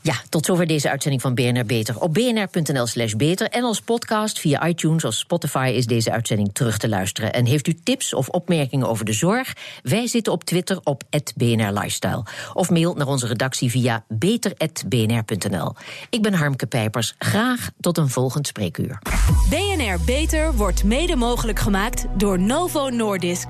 Ja, 0.00 0.14
tot 0.28 0.46
zover 0.46 0.66
deze 0.66 0.90
uitzending 0.90 1.22
van 1.22 1.34
BNR 1.34 1.64
Beter. 1.64 2.00
Op 2.00 2.14
bnr.nl 2.14 2.86
slash 2.86 3.12
beter 3.12 3.48
en 3.48 3.62
als 3.62 3.80
podcast 3.80 4.38
via 4.38 4.66
iTunes 4.66 5.04
of 5.04 5.14
Spotify 5.14 5.72
is 5.74 5.86
deze 5.86 6.12
uitzending 6.12 6.50
terug 6.52 6.78
te 6.78 6.88
luisteren. 6.88 7.32
En 7.32 7.46
heeft 7.46 7.66
u 7.66 7.74
tips 7.82 8.14
of 8.14 8.28
opmerkingen 8.28 8.88
over 8.88 9.04
de 9.04 9.12
zorg? 9.12 9.52
Wij 9.82 10.06
zitten 10.06 10.32
op 10.32 10.44
Twitter 10.44 10.80
op 10.84 11.02
BNR 11.36 11.72
Lifestyle. 11.72 12.24
Of 12.52 12.70
mail 12.70 12.94
naar 12.94 13.06
onze 13.06 13.26
redactie 13.26 13.70
via 13.70 14.04
beter.bnr.nl. 14.08 15.74
Ik 16.10 16.22
ben 16.22 16.34
Harmke 16.34 16.66
Pijpers. 16.66 17.14
Graag 17.18 17.70
tot 17.80 17.98
een 17.98 18.08
volgend 18.08 18.46
spreekuur. 18.46 18.98
BNR 19.50 20.04
Beter 20.04 20.54
wordt 20.54 20.84
mede 20.84 21.16
mogelijk 21.16 21.58
gemaakt 21.58 22.06
door 22.16 22.38
Novo 22.38 22.88
Nordisk. 22.88 23.48